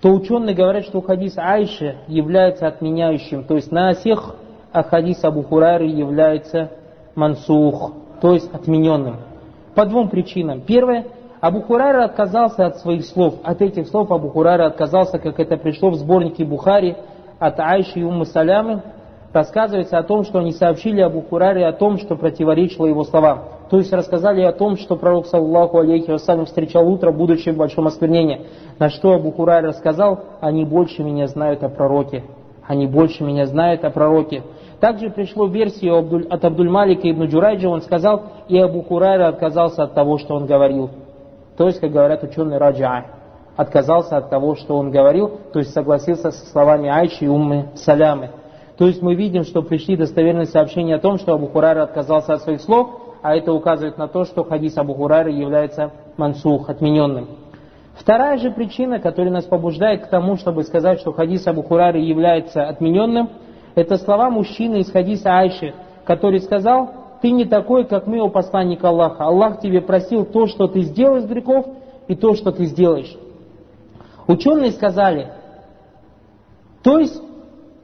[0.00, 4.36] то ученые говорят, что хадис Айши является отменяющим, то есть на всех
[4.72, 6.70] а хадис Абу Хурайры является
[7.14, 9.16] мансух, то есть отмененным.
[9.74, 10.60] По двум причинам.
[10.60, 11.06] Первое,
[11.40, 13.34] Абу Хурайра отказался от своих слов.
[13.42, 16.96] От этих слов Абу Хурайра отказался, как это пришло в сборнике Бухари
[17.38, 18.82] от Айши и Уммы Салямы.
[19.32, 23.44] Рассказывается о том, что они сообщили Абу Хурайре о том, что противоречило его словам.
[23.70, 27.86] То есть рассказали о том, что пророк, саллаху алейхи вассалям, встречал утро, будучи в большом
[27.86, 28.42] осквернении.
[28.78, 32.24] На что Абу Хурайр рассказал, они больше меня знают о пророке.
[32.72, 34.44] Они больше меня знают о пророке.
[34.80, 40.16] Также пришло версию от Абдуль-Малика ибн Джурайджа, он сказал, и Абу Хурайра отказался от того,
[40.16, 40.88] что он говорил.
[41.58, 43.04] То есть, как говорят ученые Раджа,
[43.56, 48.30] отказался от того, что он говорил, то есть согласился со словами Айши и Уммы Салямы.
[48.78, 52.40] То есть мы видим, что пришли достоверные сообщения о том, что Абу Хурайра отказался от
[52.40, 52.88] своих слов,
[53.20, 57.41] а это указывает на то, что хадис Абу Хурайра является мансух, отмененным.
[57.94, 62.64] Вторая же причина, которая нас побуждает к тому, чтобы сказать, что хадис Абу Хурайра является
[62.64, 63.30] отмененным–
[63.74, 65.74] это слова мужчины из хадиса Айши,
[66.04, 66.90] который сказал,
[67.22, 69.24] ты не такой, как мы, о посланник Аллаха.
[69.24, 71.66] Аллах тебе просил то, что ты сделал из грехов,
[72.08, 73.16] и то, что ты сделаешь.
[74.26, 75.32] Ученые сказали,
[76.82, 77.20] то есть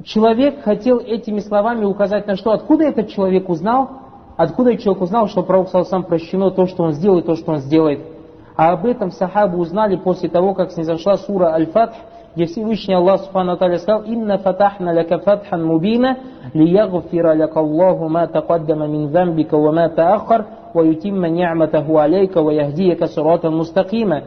[0.04, 2.50] человек хотел этими словами указать на что?
[2.50, 3.90] Откуда этот человек узнал?
[4.36, 7.58] Откуда человек узнал, что пророк сам прощено то, что он сделал, и то, что он
[7.58, 8.00] сделает?
[8.58, 11.94] А об этом сахабы узнали после того, как снизошла сура Аль-Фатх,
[12.34, 16.18] где Всевышний Аллах Субхану Аталя сказал, «Инна фатахна лака фатхан мубина,
[16.52, 22.50] лиягфира лака Аллаху ма тaqaddama мин замбика ва ма таахар, ва ютимма ни'матаху алейка, ва
[22.50, 24.24] яхдияка суратан мустакима».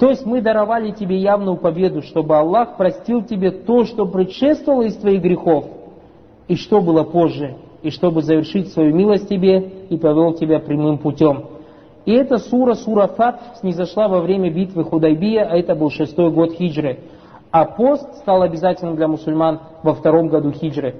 [0.00, 4.96] То есть мы даровали тебе явную победу, чтобы Аллах простил тебе то, что предшествовало из
[4.96, 5.66] твоих грехов,
[6.48, 11.57] и что было позже, и чтобы завершить свою милость тебе и повел тебя прямым путем.
[12.08, 16.52] И эта сура, сура Фат, снизошла во время битвы Худайбия, а это был шестой год
[16.52, 17.00] хиджры.
[17.50, 20.94] А пост стал обязательным для мусульман во втором году хиджры.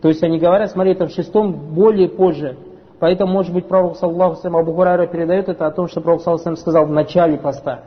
[0.00, 2.56] То есть они говорят, смотри, это в шестом более позже.
[3.00, 6.86] Поэтому, может быть, пророк, саллаху Абу Хурайра передает это о том, что пророк, саллаху сказал
[6.86, 7.80] в начале поста.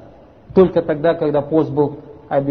[0.54, 2.00] Только тогда, когда пост был,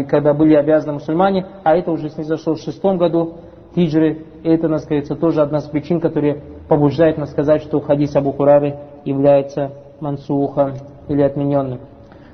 [0.09, 3.35] когда были обязаны мусульмане, а это уже снизошло в шестом году
[3.75, 4.25] хиджры.
[4.41, 8.31] И это, нас кажется, тоже одна из причин, которая побуждает нас сказать, что хадис Абу
[8.31, 10.73] Хурайры является мансухом
[11.07, 11.81] или отмененным.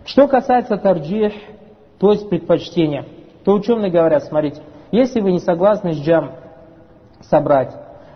[0.06, 1.34] Что касается тарджих,
[2.00, 3.06] то есть предпочтение,
[3.46, 6.32] то ученые говорят, смотрите, если вы не согласны с джам
[7.22, 7.74] собрать,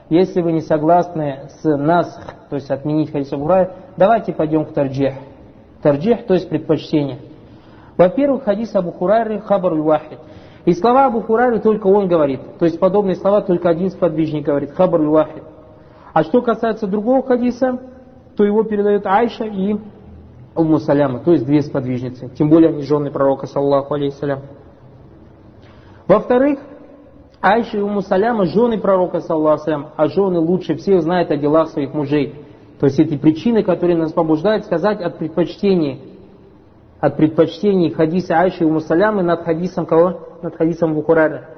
[0.09, 5.15] если вы не согласны с нас, то есть отменить хадис Абурай, давайте пойдем к тарджих.
[5.81, 7.19] Тарджих, то есть предпочтение.
[7.97, 10.19] Во-первых, хадис Абу Хурайры хабар вахид.
[10.65, 12.41] И слова Абу Хурайры только он говорит.
[12.59, 14.71] То есть подобные слова только один сподвижник говорит.
[14.71, 15.43] Хабар вахид.
[16.13, 17.79] А что касается другого хадиса,
[18.37, 19.75] то его передает Айша и
[20.55, 24.41] Умму Саляма, то есть две сподвижницы, тем более они жены пророка, саллаху алейхиссалям.
[26.07, 26.59] Во-вторых,
[27.41, 31.69] Айша и Умму Саляма жены пророка, саллаху алейхиссалям, а жены лучше всех знают о делах
[31.69, 32.35] своих мужей.
[32.79, 36.01] То есть эти причины, которые нас побуждают сказать от предпочтений,
[36.99, 38.81] от предпочтений хадиса Айши и Умму
[39.23, 40.19] над хадисом кого?
[40.43, 41.49] Над хадисом Бухурайра.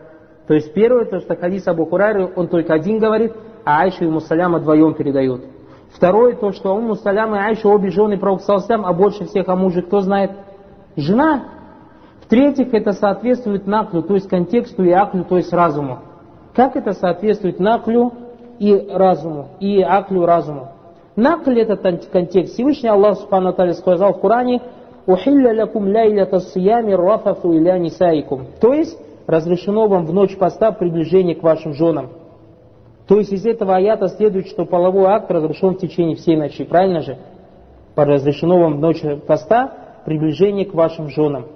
[0.48, 3.34] То есть первое, то, что хадис Абу Хурайры, он только один говорит,
[3.65, 5.59] а Айша и Умму вдвоем передают.
[5.93, 9.56] Второе, то, что Умму Салям и Айша обе жены Пророка Салсам, а больше всех о
[9.56, 10.32] муже кто знает?
[10.95, 11.45] Жена.
[12.21, 15.99] В-третьих, это соответствует наклю, то есть контексту и аклю, то есть разуму.
[16.56, 18.13] Как это соответствует наклю
[18.60, 20.69] и разуму, и аклю разуму?
[21.15, 22.54] Накль это контекст.
[22.54, 24.62] Всевышний Аллах Субхану Аталия сказал в Коране,
[25.06, 28.45] «Ухилля лякум ляйлята сиями рафафу иля нисаикум».
[28.62, 32.10] То есть, разрешено вам в ночь поста приближение к вашим женам.
[33.10, 36.63] То есть из этого аята следует, что половой акт разрешен в течение всей ночи.
[36.63, 37.17] Правильно же?
[37.95, 39.74] Разрешено вам в ночь поста
[40.06, 41.48] приближение к вашим женам.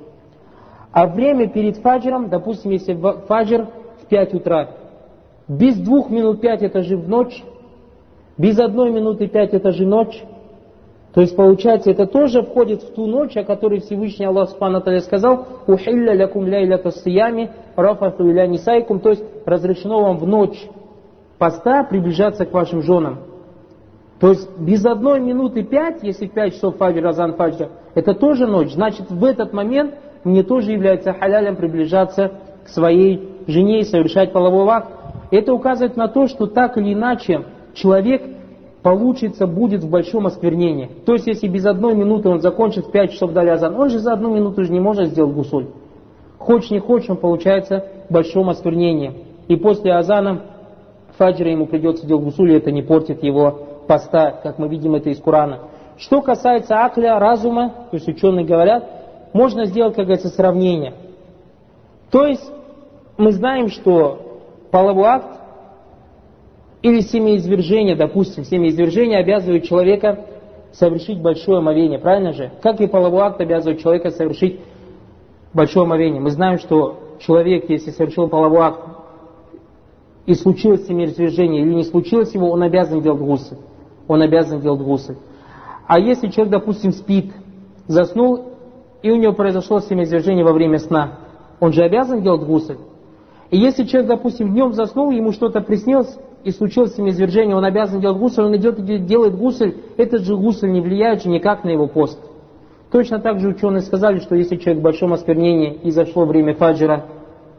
[0.91, 3.67] А время перед фаджром, допустим, если фаджр
[4.01, 4.71] в 5 утра,
[5.47, 7.43] без двух минут пять это же в ночь,
[8.35, 10.23] без одной минуты пять это же ночь.
[11.13, 15.45] То есть получается, это тоже входит в ту ночь, о которой Всевышний Аллах Субхану сказал,
[15.67, 20.57] «Ухилля лякум ляйля тасиями рафату иля нисайкум», то есть разрешено вам в ночь
[21.43, 23.19] поста приближаться к вашим женам.
[24.21, 28.71] То есть без одной минуты пять, если пять часов фаджр, азан фаджр, это тоже ночь.
[28.71, 32.31] Значит, в этот момент мне тоже является халялем приближаться
[32.63, 34.93] к своей жене и совершать половой акт.
[35.31, 38.21] Это указывает на то, что так или иначе человек
[38.81, 40.91] получится, будет в большом осквернении.
[41.05, 43.99] То есть, если без одной минуты он закончит в 5 часов дали азан, он же
[43.99, 45.67] за одну минуту же не может сделать гусуль.
[46.37, 49.25] Хочешь не хочешь, он получается в большом осквернении.
[49.49, 50.52] И после азана
[51.17, 55.19] фаджра ему придется делать гусуль, это не портит его поста, как мы видим это из
[55.19, 55.59] Корана.
[55.97, 58.83] Что касается акля, разума, то есть ученые говорят,
[59.33, 60.93] можно сделать, как говорится, сравнение.
[62.11, 62.51] То есть
[63.17, 65.39] мы знаем, что половой акт
[66.81, 70.25] или семяизвержение, допустим, семяизвержение обязывает человека
[70.71, 72.51] совершить большое омовение, правильно же?
[72.61, 74.59] Как и половой акт обязывает человека совершить
[75.53, 76.21] большое омовение.
[76.21, 78.79] Мы знаем, что человек, если совершил половой акт,
[80.25, 83.57] и случилось семяизвержение или не случилось его, он обязан делать гусль.
[84.07, 85.15] Он обязан делать гусль.
[85.87, 87.33] А если человек, допустим, спит,
[87.87, 88.53] заснул,
[89.01, 91.19] и у него произошло семяизвержение во время сна,
[91.59, 92.77] он же обязан делать гусль.
[93.51, 98.17] И если человек, допустим, днем заснул, ему что-то приснилось, и случилось семяизвержение, он обязан делать
[98.17, 101.87] гусль, он идет и делает гусль, этот же гусль не влияет же никак на его
[101.87, 102.19] пост.
[102.91, 107.05] Точно так же ученые сказали, что если человек в большом осквернении и зашло время фаджира,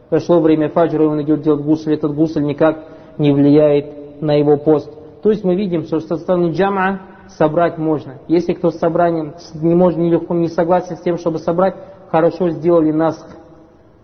[0.09, 2.85] зашло время фаджира, и он идет делать гусль, этот гусль никак
[3.17, 4.91] не влияет на его пост.
[5.21, 8.19] То есть мы видим, что со стороны джама собрать можно.
[8.27, 11.75] Если кто с собранием не, может, не, легко, не согласен с тем, чтобы собрать,
[12.11, 13.17] хорошо сделали нас.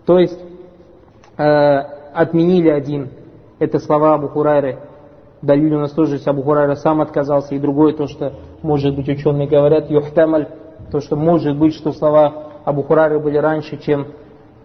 [0.04, 0.38] То есть
[1.38, 1.42] э,
[2.14, 3.10] отменили один.
[3.58, 4.78] Это слова Абу Хурайры.
[5.40, 7.54] Далиль у нас тоже Абу Хурайра сам отказался.
[7.54, 10.48] И другое то, что, может быть, ученые говорят, юхтамаль,
[10.90, 14.08] то, что может быть, что слова Абу Хурайры были раньше, чем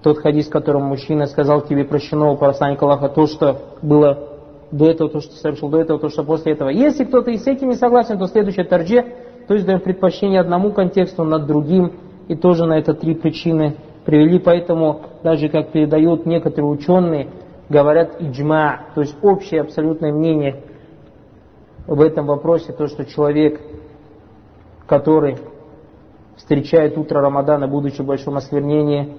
[0.03, 4.29] тот хадис, которым мужчина сказал тебе прощено у посланника Аллаха то, что было
[4.71, 6.69] до этого, то, что совершил до этого, то, что после этого.
[6.69, 9.05] Если кто-то и с этим не согласен, то следующее торже,
[9.47, 11.93] то есть даем предпочтение одному контексту над другим,
[12.27, 17.29] и тоже на это три причины привели, поэтому даже как передают некоторые ученые,
[17.69, 20.63] говорят иджма, то есть общее абсолютное мнение
[21.85, 23.61] в этом вопросе, то, что человек,
[24.85, 25.37] который
[26.35, 29.15] встречает утро Рамадана, будучи в большом осквернении,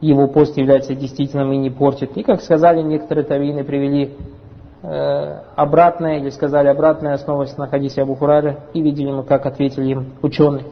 [0.00, 2.16] его пост является действительным и не портит.
[2.16, 4.16] И, как сказали некоторые тавины, привели
[4.82, 10.12] э, обратное, или сказали обратное, основываясь на хадисе Абу Хурары, и мы, как ответили им
[10.22, 10.64] ученые.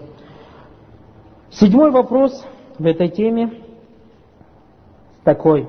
[1.50, 2.44] Седьмой вопрос
[2.78, 3.52] в этой теме
[5.24, 5.68] такой.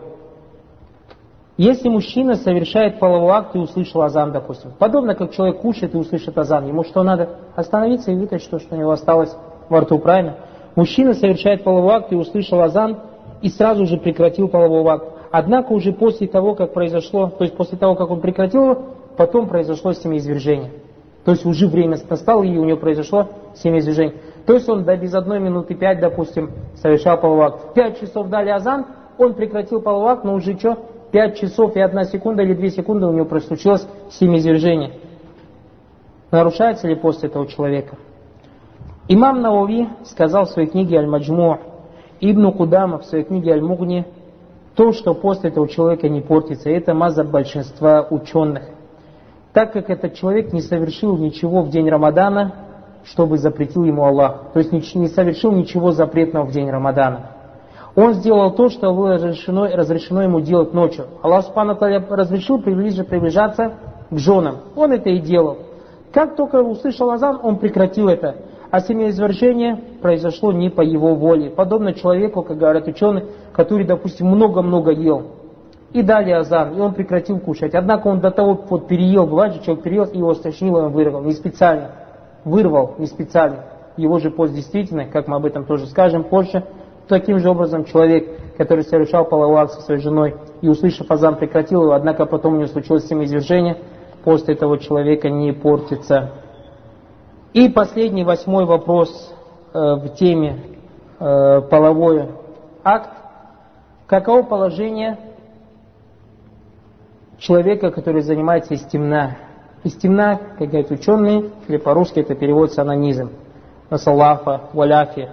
[1.58, 6.38] Если мужчина совершает половой акт и услышал азан, допустим, подобно как человек кушает и услышит
[6.38, 7.32] азан, ему что надо?
[7.56, 9.36] Остановиться и вытащить то, что у него осталось
[9.68, 10.38] во рту, правильно?
[10.76, 13.00] Мужчина совершает половой акт и услышал азан,
[13.42, 15.06] и сразу же прекратил половой акт.
[15.32, 18.84] Однако уже после того, как произошло, то есть после того, как он прекратил его,
[19.16, 20.72] потом произошло семяизвержение.
[21.26, 24.16] То есть уже время настало, и у него произошло семяизвержение.
[24.46, 27.74] То есть он до без одной минуты пять, допустим, совершал половой акт.
[27.74, 28.86] Пять часов дали азан,
[29.18, 30.78] он прекратил половой акт, но уже что?
[31.12, 34.94] Пять часов и одна секунда или две секунды у него случилось семяизвержение.
[36.32, 37.98] Нарушается ли пост этого человека?
[39.08, 41.60] Имам Науви сказал в своей книге Аль-Маджму
[42.22, 44.06] Ибн Кудама в своей книге Аль-Мугни
[44.76, 48.64] то, что после этого человека не портится, это маза большинства ученых.
[49.54, 52.54] Так как этот человек не совершил ничего в день Рамадана,
[53.04, 54.52] чтобы запретил ему Аллах.
[54.54, 57.32] То есть не совершил ничего запретного в день Рамадана.
[57.96, 61.08] Он сделал то, что разрешено, разрешено ему делать ночью.
[61.22, 63.74] Аллах Субхану разрешил приближаться
[64.10, 64.60] к женам.
[64.76, 65.58] Он это и делал.
[66.14, 68.36] Как только услышал азан, он прекратил это
[68.72, 71.50] а семяизвержение произошло не по его воле.
[71.50, 75.24] Подобно человеку, как говорят ученые, который, допустим, много-много ел.
[75.92, 77.74] И дали азан, и он прекратил кушать.
[77.74, 81.24] Однако он до того вот переел, бывает же, человек переел, и его стошнило, он вырвал,
[81.24, 81.92] не специально.
[82.46, 83.66] Вырвал, не специально.
[83.98, 86.64] Его же пост действительно, как мы об этом тоже скажем позже,
[87.08, 91.82] таким же образом человек, который совершал половой акт со своей женой, и услышав азан, прекратил
[91.82, 93.78] его, однако потом у него случилось семяизвержение,
[94.24, 96.32] пост этого человека не портится.
[97.54, 99.34] И последний, восьмой вопрос
[99.74, 100.60] э, в теме
[101.20, 102.28] э, половой
[102.84, 103.10] акт.
[104.06, 105.18] Каково положение
[107.40, 109.38] человека, который занимается истемна?
[109.84, 113.32] Истемна, как говорят ученые, или по-русски это переводится анонизм.
[113.90, 115.30] Насаллафа, валяфи.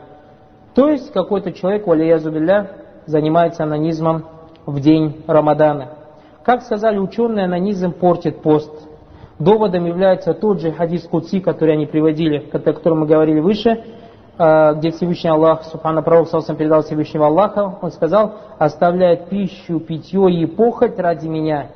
[0.74, 2.70] То есть какой-то человек, валиязубилля,
[3.04, 4.24] занимается анонизмом
[4.64, 5.90] в день Рамадана.
[6.44, 8.72] Как сказали ученые, анонизм портит пост.
[9.38, 13.84] Доводом является тот же хадис Кудси, который они приводили, о котором мы говорили выше,
[14.38, 20.30] а, где Всевышний Аллах, Субхана Пророк Саусам передал Всевышнего Аллаха, он сказал, оставляет пищу, питье
[20.30, 21.68] и похоть ради меня.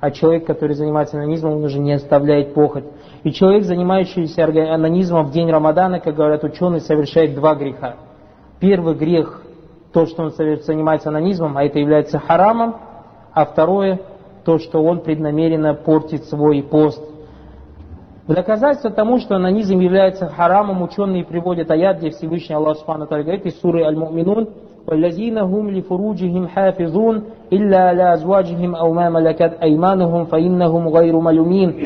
[0.00, 2.84] А человек, который занимается анонизмом, он уже не оставляет похоть.
[3.24, 7.96] И человек, занимающийся анонизмом в день Рамадана, как говорят ученые, совершает два греха.
[8.60, 9.42] Первый грех,
[9.92, 12.76] то, что он занимается анонизмом, а это является харамом,
[13.32, 14.00] а второе,
[14.45, 17.01] то, что он преднамеренно портит свой пост.
[18.27, 23.45] В доказательство тому, что анонизм является харамом, ученые приводят аят, где Всевышний Аллах Субхану говорит
[23.45, 24.47] из суры Аль-Му'минун,
[24.87, 31.85] والذين هم لفروجهم حافظون إلا على أزواجهم أو ما ملكت أيمانهم فإنهم غير ملومين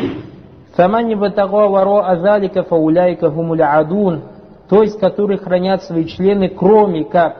[0.76, 4.22] فمن ابتغى وراء ذلك فأولئك هم العادون
[4.70, 7.36] то есть которые хранят свои члены, кроме как,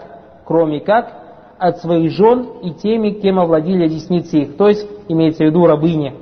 [0.46, 1.12] кроме как,
[1.61, 4.57] от своих жен и теми, кем овладели десницы их.
[4.57, 6.15] То есть имеется в виду рабыни.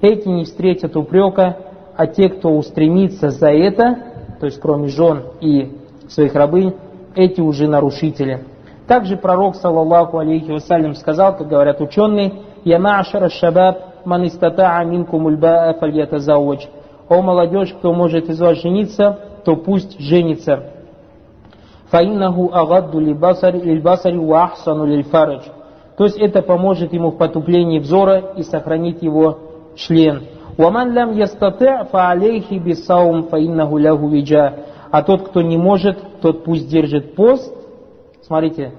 [0.00, 1.56] Эти не встретят упрека,
[1.96, 3.96] а те, кто устремится за это,
[4.38, 5.72] то есть кроме жен и
[6.08, 6.74] своих рабынь,
[7.16, 8.44] эти уже нарушители.
[8.86, 12.32] Также пророк, саллаллаху алейхи вассалям, сказал, как говорят ученые,
[12.64, 16.68] «Я ма'ашара шабаб, ман истата'a минкум ульба'a фальятазауч».
[17.08, 20.73] «О молодежь, кто может из вас жениться, то пусть женится».
[21.90, 25.44] «Фаиннаху агадду лильбасари ва ахсану лильфарадж».
[25.96, 29.38] То есть это поможет ему в потуплении взора и сохранит его
[29.76, 30.24] член.
[30.56, 34.54] «Ваман лям ястате фаалейхи бисаум фаиннаху лягу виджа».
[34.94, 37.52] А тот, кто не может, тот пусть держит пост.
[38.22, 38.74] Смотрите,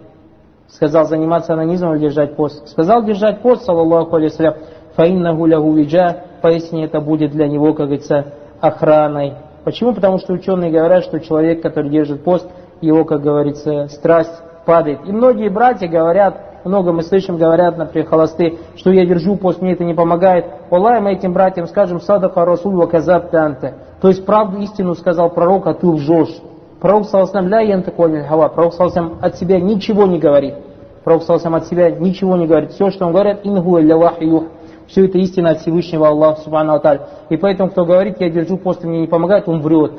[0.69, 2.69] сказал заниматься анонизмом или держать пост.
[2.69, 4.53] Сказал держать пост, саллаллаху алейсалям,
[4.95, 9.33] фаиннаху лягу виджа, поясни это будет для него, как говорится, охраной.
[9.65, 9.93] Почему?
[9.93, 12.47] Потому что ученые говорят, что человек, который держит пост,
[12.81, 14.33] его, как говорится, страсть
[14.65, 14.99] падает.
[15.05, 19.73] И многие братья говорят, много мы слышим, говорят, например, холосты, что я держу пост, мне
[19.73, 20.45] это не помогает.
[20.71, 23.75] Аллах, мы этим братьям скажем, садаха расуль ваказаб танте.
[24.01, 26.41] То есть правду истину сказал пророк, а ты лжешь.
[26.81, 28.49] Пророк саласам ля ян такой хава.
[28.49, 30.55] Пророк саласам от себя ничего не говорит.
[31.03, 32.71] Пророк саласам от себя ничего не говорит.
[32.71, 34.45] Все, что он говорит, ингу илля юх.
[34.87, 37.01] Все это истина от Всевышнего Аллаха Субхану Аталь.
[37.29, 39.93] И поэтому, кто говорит, я держу пост, мне не помогает, он врет.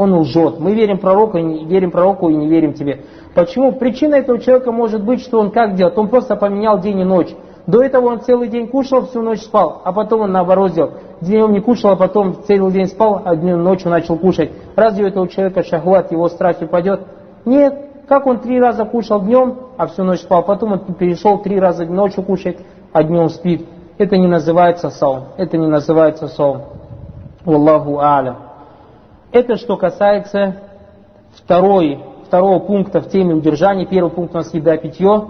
[0.00, 0.58] Он лжет.
[0.58, 3.02] Мы верим пророку, и не, верим пророку и не верим тебе.
[3.34, 3.72] Почему?
[3.72, 5.98] Причина этого человека может быть, что он как делает?
[5.98, 7.28] Он просто поменял день и ночь.
[7.66, 10.92] До этого он целый день кушал, всю ночь спал, а потом он наоборот сделал.
[11.20, 14.52] Днем не кушал, а потом целый день спал, а днем ночью начал кушать.
[14.74, 17.02] Разве у этого человека шахват, его страсть упадет?
[17.44, 17.74] Нет.
[18.08, 21.84] Как он три раза кушал днем, а всю ночь спал, потом он перешел три раза
[21.84, 22.56] ночью кушать,
[22.94, 23.68] а днем спит.
[23.98, 25.24] Это не называется саум.
[25.36, 26.62] Это не называется саум.
[27.44, 28.49] Аллаху а'ля.
[29.32, 30.56] Это что касается
[31.36, 33.86] второй второго пункта в теме удержания.
[33.86, 35.26] Первый пункт у нас еда, питье.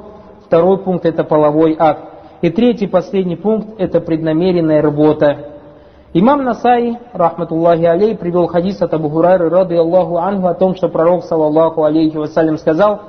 [0.47, 2.05] Второй пункт это половой акт.
[2.41, 5.51] И третий, последний пункт это преднамеренная работа.
[6.15, 10.89] Имам Насаи, рахматуллахи алей, привел хадис от Абу Хурайры, рады Аллаху анху, о том, что
[10.89, 13.01] пророк, саллаллаху алейхи вассалям, сказал,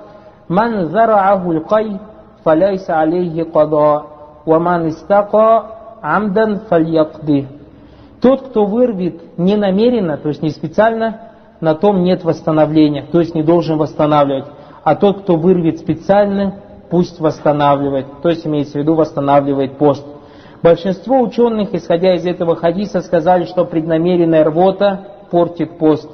[0.47, 1.99] «Ман зарааху лкай,
[2.43, 4.03] фаляйса алейхи када,
[4.45, 5.65] ваман истака
[6.01, 7.47] амдан фальякды».
[8.21, 13.43] Тот, кто вырвет ненамеренно, то есть не специально, на том нет восстановления, то есть не
[13.43, 14.45] должен восстанавливать.
[14.83, 20.05] А тот, кто вырвет специально, пусть восстанавливает, то есть имеется в виду восстанавливает пост.
[20.61, 26.09] Большинство ученых, исходя из этого хадиса, сказали, что преднамеренная рвота портит пост.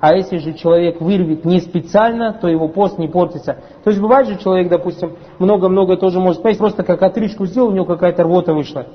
[0.00, 3.56] А если же человек вырвет не специально, то его пост не портится.
[3.82, 7.72] То есть бывает же человек, допустим, много-много тоже может поесть, просто как отрыжку сделал, у
[7.72, 8.86] него какая-то рвота вышла.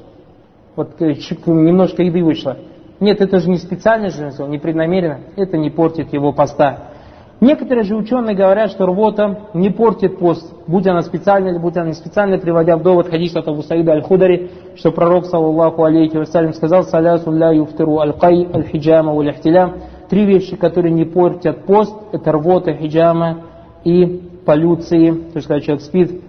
[0.76, 1.14] Вот э,
[1.46, 2.58] немножко еды вышло.
[3.00, 6.94] Нет, это же не специально же не преднамеренно, это не портит его поста.
[7.42, 11.88] Некоторые же ученые говорят, что рвота не портит пост, будь она специально или будь она
[11.88, 16.84] не специально, приводя в довод хадис от Абу Аль-Худари, что пророк, саллаллаху алейхи вассалям, сказал,
[16.84, 19.74] салясу ля юфтиру аль-кай, аль-хиджама, аль-ихтилям,
[20.10, 23.42] три вещи, которые не портят пост, это рвота, хиджама
[23.84, 26.22] и полюции, то есть когда человек спит,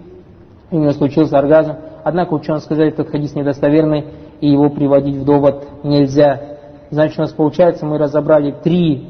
[0.71, 1.75] у него случился оргазм.
[2.03, 4.05] Однако ученые сказали, что этот хадис недостоверный,
[4.41, 6.57] и его приводить в довод нельзя.
[6.89, 9.09] Значит, у нас получается, мы разобрали три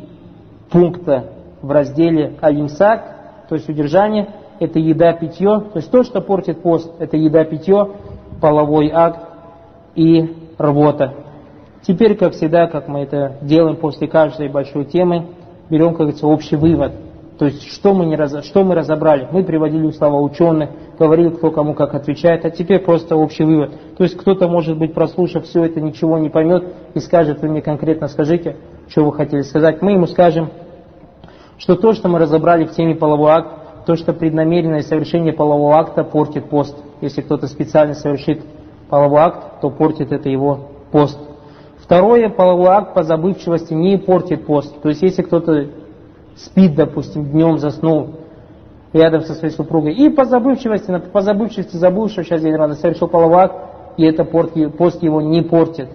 [0.69, 6.61] пункта в разделе алимсак, то есть удержание, это еда, питье, то есть то, что портит
[6.61, 7.91] пост, это еда, питье,
[8.41, 9.19] половой акт
[9.95, 11.13] и рвота.
[11.81, 15.27] Теперь, как всегда, как мы это делаем после каждой большой темы,
[15.69, 16.93] берем, как говорится, общий вывод–
[17.37, 19.27] то есть, что мы, не раз, что мы разобрали?
[19.29, 23.71] Мы приводили слова ученых, говорили, кто кому как отвечает, а теперь просто общий вывод.
[23.97, 26.63] То есть, кто-то, может быть, прослушав все это, ничего не поймет
[26.93, 28.55] и скажет, вы мне конкретно скажите,
[28.87, 29.81] что вы хотели сказать.
[29.81, 30.49] Мы ему скажем,
[31.57, 36.05] что то, что мы разобрали в теме полового акта, то, что преднамеренное совершение полового акта
[36.05, 36.77] портит пост.
[37.01, 38.43] Если кто-то специально совершит
[38.89, 41.19] половой акт, то портит это его пост.
[41.79, 44.81] Второе, половой акт по забывчивости не портит пост.
[44.81, 45.67] То есть, если кто-то
[46.35, 48.11] спит, допустим, днем заснул
[48.93, 53.07] рядом со своей супругой, и по забывчивости, по забывчивости забыл, что сейчас день рано совершил
[53.07, 53.53] половак,
[53.97, 55.89] и это пост его не портит.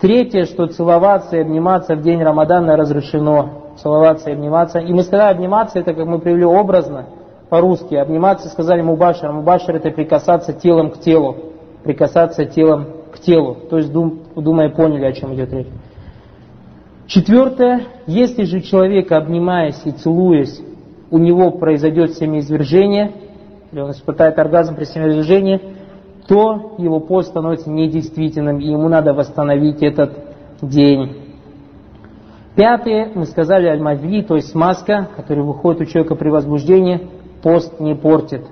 [0.00, 3.72] Третье, что целоваться и обниматься в день Рамадана разрешено.
[3.82, 4.78] Целоваться и обниматься.
[4.78, 7.06] И мы сказали обниматься, это как мы привели образно,
[7.48, 7.96] по-русски.
[7.96, 9.32] Обниматься сказали мубашир.
[9.32, 11.36] Мубашир это прикасаться телом к телу.
[11.82, 13.56] Прикасаться телом к телу.
[13.68, 15.68] То есть, дум, думая, поняли, о чем идет речь.
[17.08, 20.60] Четвертое, если же человек, обнимаясь и целуясь,
[21.10, 23.12] у него произойдет семяизвержение,
[23.72, 25.58] или он испытает оргазм при семяизвержении,
[26.28, 30.18] то его пост становится недействительным, и ему надо восстановить этот
[30.60, 31.16] день.
[32.54, 37.08] Пятое, мы сказали аль-мавли, то есть смазка, которая выходит у человека при возбуждении,
[37.42, 38.42] пост не портит.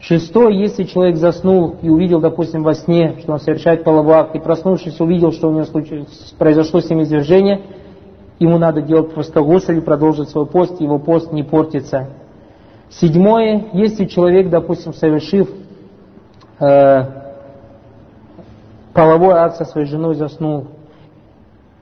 [0.00, 4.38] Шестое, если человек заснул и увидел, допустим, во сне, что он совершает половой акт, и
[4.38, 5.64] проснувшись увидел, что у него
[6.38, 7.62] произошло семяизвержение,
[8.38, 12.10] ему надо делать просто гусель и продолжить свой пост, его пост не портится.
[12.90, 15.50] Седьмое, если человек, допустим, совершив
[16.60, 17.02] э,
[18.94, 20.68] половой акт со своей женой, заснул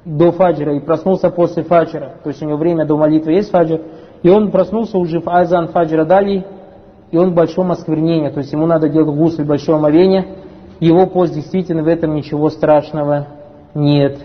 [0.07, 3.83] до фаджра и проснулся после фаджра, то есть у него время до молитвы есть фаджр,
[4.23, 6.47] и он проснулся уже в азан фаджра дали,
[7.17, 10.27] и он в большом осквернении, то есть ему надо делать гусль большого омовения,
[10.81, 13.29] его пост действительно в этом ничего страшного
[13.73, 14.19] нет.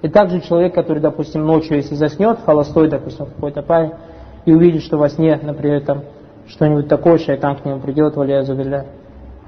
[0.00, 3.98] И также человек, который, допустим, ночью, если заснет, холостой, допустим, в какой-то паре,
[4.46, 6.04] и увидит, что во сне, например, там
[6.46, 8.86] что-нибудь такое, шайтан к нему придет, валяя зубилля,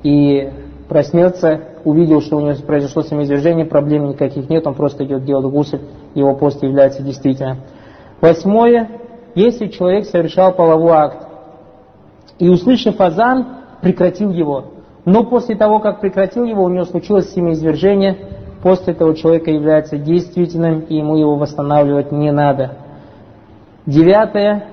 [0.03, 0.51] и
[0.91, 5.81] проснется, увидел, что у него произошло семяизвержение, проблем никаких нет, он просто идет делать гусель,
[6.15, 7.61] его пост является действительно.
[8.21, 8.91] Восьмое,
[9.35, 11.32] если человек совершал половой акт,
[12.39, 13.47] и услышав азан,
[13.81, 14.73] прекратил его,
[15.05, 18.17] но после того, как прекратил его, у него случилось семяизвержение,
[18.63, 22.77] пост этого человека является действительным, и ему его восстанавливать не надо.
[23.87, 24.69] Девятое.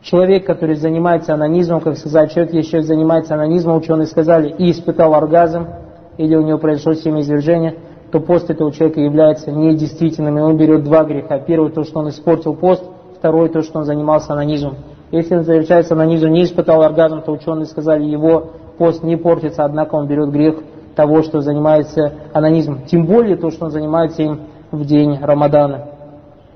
[0.00, 5.68] Человек, который занимается анонизмом, как сказать, человек еще занимается анонизмом, ученые сказали, и испытал оргазм,
[6.16, 7.76] или у него произошло семяизвержение,
[8.10, 11.38] то пост этого человека является недействительным, и он берет два греха.
[11.38, 12.82] Первый, то, что он испортил пост,
[13.16, 14.76] второй, то, что он занимался анонизмом.
[15.12, 19.94] Если он завершается анонизм, не испытал оргазм, то ученые сказали, его пост не портится, однако
[19.94, 20.56] он берет грех
[20.96, 22.86] того, что занимается анонизмом.
[22.86, 24.40] Тем более то, что он занимается им
[24.70, 25.86] в день Рамадана.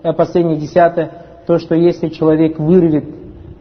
[0.02, 1.10] И последнее, десятое,
[1.46, 3.04] то, что если человек вырвет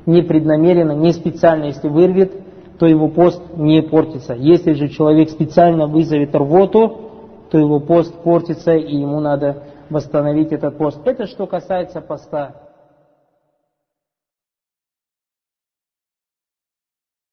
[0.05, 2.31] непреднамеренно, не специально, если вырвет,
[2.79, 4.33] то его пост не портится.
[4.33, 7.01] Если же человек специально вызовет рвоту,
[7.51, 10.99] то его пост портится, и ему надо восстановить этот пост.
[11.05, 12.64] Это что касается поста.